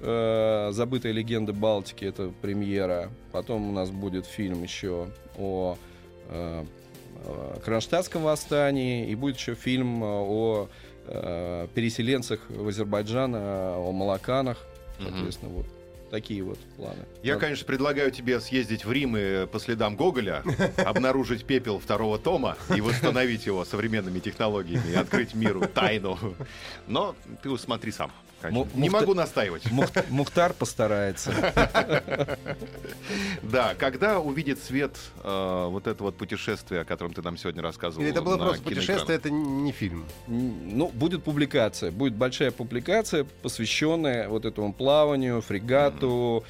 э, 0.00 0.68
«Забытая 0.72 1.12
легенда 1.12 1.52
Балтики», 1.52 2.04
это 2.04 2.32
премьера. 2.42 3.10
Потом 3.32 3.68
у 3.70 3.72
нас 3.72 3.90
будет 3.90 4.26
фильм 4.26 4.62
еще 4.62 5.08
о 5.36 5.76
э, 6.28 6.64
э, 7.24 7.58
Кронштадтском 7.64 8.22
восстании. 8.22 9.08
И 9.08 9.14
будет 9.14 9.38
еще 9.38 9.54
фильм 9.54 10.02
о 10.02 10.68
переселенцах 11.06 12.40
в 12.48 12.66
Азербайджан, 12.66 13.32
о 13.36 13.92
Малаканах. 13.92 14.58
Мгм. 14.98 15.10
Соответственно, 15.10 15.52
вот 15.52 15.66
такие 16.10 16.42
вот 16.42 16.58
планы. 16.76 17.04
Я, 17.22 17.34
Надо- 17.34 17.46
конечно, 17.46 17.66
предлагаю 17.66 18.10
тебе 18.10 18.40
съездить 18.40 18.84
в 18.84 18.92
Рим 18.92 19.16
и 19.16 19.46
по 19.46 19.58
следам 19.58 19.96
Гоголя, 19.96 20.42
обнаружить 20.76 21.44
пепел 21.44 21.78
второго 21.78 22.18
тома 22.18 22.56
и 22.74 22.80
восстановить 22.80 23.46
его 23.46 23.64
современными 23.64 24.18
технологиями 24.18 24.90
и 24.92 24.94
открыть 24.94 25.34
миру 25.34 25.62
тайну. 25.66 26.18
Но 26.86 27.14
ты 27.42 27.50
уж 27.50 27.60
смотри 27.60 27.92
сам. 27.92 28.10
Конечно. 28.48 28.64
Му- 28.74 28.80
Не 28.82 28.88
мухта- 28.88 29.00
могу 29.00 29.14
настаивать. 29.14 29.70
Мух- 29.70 29.90
Мухтар 30.10 30.52
постарается. 30.52 31.32
Да, 33.42 33.74
когда 33.74 34.18
увидит 34.20 34.58
свет 34.62 34.96
э, 35.22 35.66
вот 35.68 35.86
это 35.86 36.02
вот 36.02 36.16
путешествие, 36.16 36.80
о 36.82 36.84
котором 36.84 37.12
ты 37.14 37.22
нам 37.22 37.36
сегодня 37.36 37.62
рассказывал? 37.62 38.02
Или 38.02 38.10
это 38.12 38.22
было 38.22 38.36
на 38.36 38.44
просто 38.46 38.62
киноэкранах? 38.64 38.86
путешествие, 38.86 39.16
это 39.18 39.30
не 39.30 39.72
фильм? 39.72 40.04
М, 40.26 40.76
Ну, 40.78 40.88
будет 40.88 41.22
публикация. 41.24 41.90
Будет 41.90 42.14
большая 42.14 42.50
публикация, 42.50 43.24
посвященная 43.42 44.28
вот 44.28 44.44
этому 44.44 44.72
плаванию, 44.72 45.40
фрегату. 45.40 46.44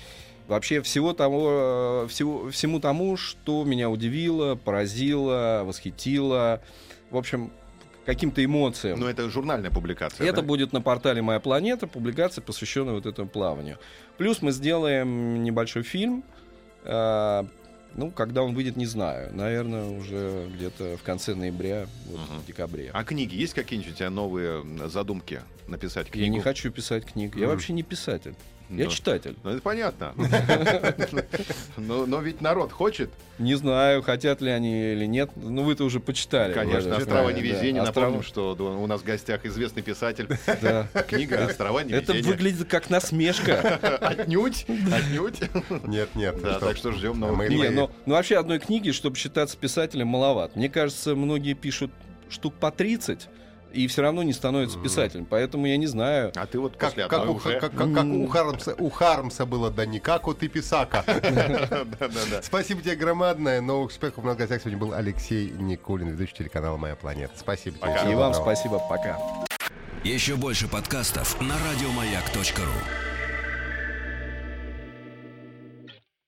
Вообще 0.49 0.81
всего 0.81 1.13
того, 1.13 2.05
э, 2.05 2.09
всего, 2.09 2.51
всему 2.51 2.81
тому, 2.81 3.17
что 3.17 3.65
меня 3.65 3.91
удивило, 3.91 4.55
поразило, 4.55 5.63
восхитило. 5.65 6.63
В 7.11 7.17
общем, 7.17 7.51
каким-то 8.07 8.43
эмоциям. 8.43 9.01
Ну, 9.01 9.07
это 9.07 9.29
журнальная 9.29 9.71
публикация. 9.71 10.27
Это 10.27 10.41
да? 10.41 10.43
будет 10.43 10.73
на 10.73 10.81
портале 10.81 11.21
«Моя 11.21 11.41
планета», 11.41 11.87
публикация, 11.87 12.41
посвященная 12.41 12.95
вот 12.95 13.05
этому 13.05 13.29
плаванию. 13.29 13.79
Плюс 14.17 14.41
мы 14.41 14.53
сделаем 14.53 15.43
небольшой 15.43 15.83
фильм. 15.83 16.25
э, 16.85 17.45
ну, 17.95 18.11
когда 18.11 18.43
он 18.43 18.55
выйдет, 18.55 18.77
не 18.77 18.87
знаю. 18.87 19.35
Наверное, 19.35 19.87
уже 19.87 20.49
где-то 20.55 20.97
в 20.99 21.03
конце 21.03 21.35
ноября, 21.35 21.87
вот, 22.07 22.21
Мгм. 22.21 22.39
в 22.41 22.47
декабре. 22.47 22.91
А 22.93 23.03
книги? 23.05 23.35
Есть 23.35 23.55
какие-нибудь 23.55 23.93
у 23.93 23.97
тебя 23.97 24.11
новые 24.11 24.63
задумки 24.89 25.41
написать 25.67 26.09
книгу? 26.11 26.27
Я 26.27 26.29
не 26.31 26.41
хочу 26.41 26.71
писать 26.71 27.07
книг. 27.07 27.35
Я 27.37 27.49
вообще 27.49 27.73
не 27.73 27.83
писатель. 27.83 28.35
Я 28.69 28.85
Ну, 28.85 28.91
читатель. 28.91 29.37
Ну, 29.45 29.51
это 29.51 29.63
понятно. 29.63 30.13
Но 31.77 32.07
но 32.07 32.21
ведь 32.21 32.41
народ 32.41 32.73
хочет. 32.73 33.11
Не 33.39 33.55
знаю, 33.55 34.03
хотят 34.03 34.41
ли 34.41 34.51
они 34.51 34.93
или 34.93 35.07
нет. 35.07 35.31
Ну, 35.37 35.63
вы-то 35.63 35.85
уже 35.85 36.01
почитали. 36.01 36.53
Конечно, 36.53 36.97
«Острова 36.97 37.31
невезения». 37.31 37.83
да. 37.83 37.89
Напомним, 37.89 38.23
что 38.23 38.55
у 38.55 38.87
нас 38.87 39.03
в 39.03 39.05
гостях 39.05 39.45
известный 39.45 39.83
писатель. 39.83 40.29
да. 40.63 40.89
Книга 41.09 41.45
«Острова 41.45 41.81
Это 41.81 42.13
невезения». 42.13 42.23
выглядит 42.23 42.69
как 42.69 42.91
насмешка. 42.91 43.99
Отнюдь, 44.01 44.67
отнюдь. 44.93 45.41
Нет, 45.85 46.15
нет. 46.15 46.41
Да, 46.43 46.59
так 46.59 46.77
что 46.77 46.93
ждем 46.93 47.23
книг. 47.37 47.51
Не, 47.51 47.69
ну, 47.71 47.91
ну 48.07 48.15
вообще 48.15 48.39
одной 48.39 48.59
книги, 48.59 48.91
чтобы 48.91 49.17
считаться 49.17 49.57
писателем, 49.57 50.09
маловато. 50.09 50.59
Мне 50.59 50.69
кажется, 50.69 51.15
многие 51.15 51.55
пишут 51.55 51.91
штук 52.29 52.55
по 52.55 52.71
30 52.71 53.29
и 53.77 53.87
все 53.89 54.03
равно 54.03 54.23
не 54.23 54.33
становятся 54.33 54.79
Мгм. 54.79 54.85
писателем. 54.85 55.27
Поэтому 55.27 55.67
я 55.67 55.77
не 55.77 55.87
знаю. 55.87 56.33
А 56.35 56.47
ты 56.47 56.59
вот 56.59 56.77
Как, 56.77 56.91
после 56.91 57.07
как 57.09 57.29
у, 57.29 57.33
уже. 57.33 57.61
как, 57.61 57.73
как- 57.75 57.95
как 57.95 58.05
у, 58.07 58.27
Хармса, 58.27 58.75
у 58.79 58.91
Хармса 58.91 59.45
было, 59.47 59.71
да 59.71 59.85
не 59.87 60.01
как 60.01 60.27
у 60.29 60.35
ты 60.35 60.49
писака. 60.49 61.05
Спасибо 62.43 62.81
тебе 62.83 62.97
громадное. 62.97 63.61
Новых 63.61 63.91
успехов. 63.91 64.25
В 64.25 64.37
гостях 64.37 64.61
сегодня 64.63 64.79
был 64.79 64.93
Алексей 64.95 65.51
Никулин, 65.51 66.09
ведущий 66.09 66.35
телеканала 66.35 66.77
«Моя 66.77 66.97
планета». 66.97 67.35
Спасибо 67.39 67.77
тебе. 67.79 68.13
И 68.13 68.15
вам 68.15 68.35
спасибо. 68.35 68.79
Пока. 68.89 69.19
Еще 70.05 70.37
больше 70.37 70.69
подкастов 70.69 71.41
на 71.41 71.55
радиомаяк.ру. 71.71 73.16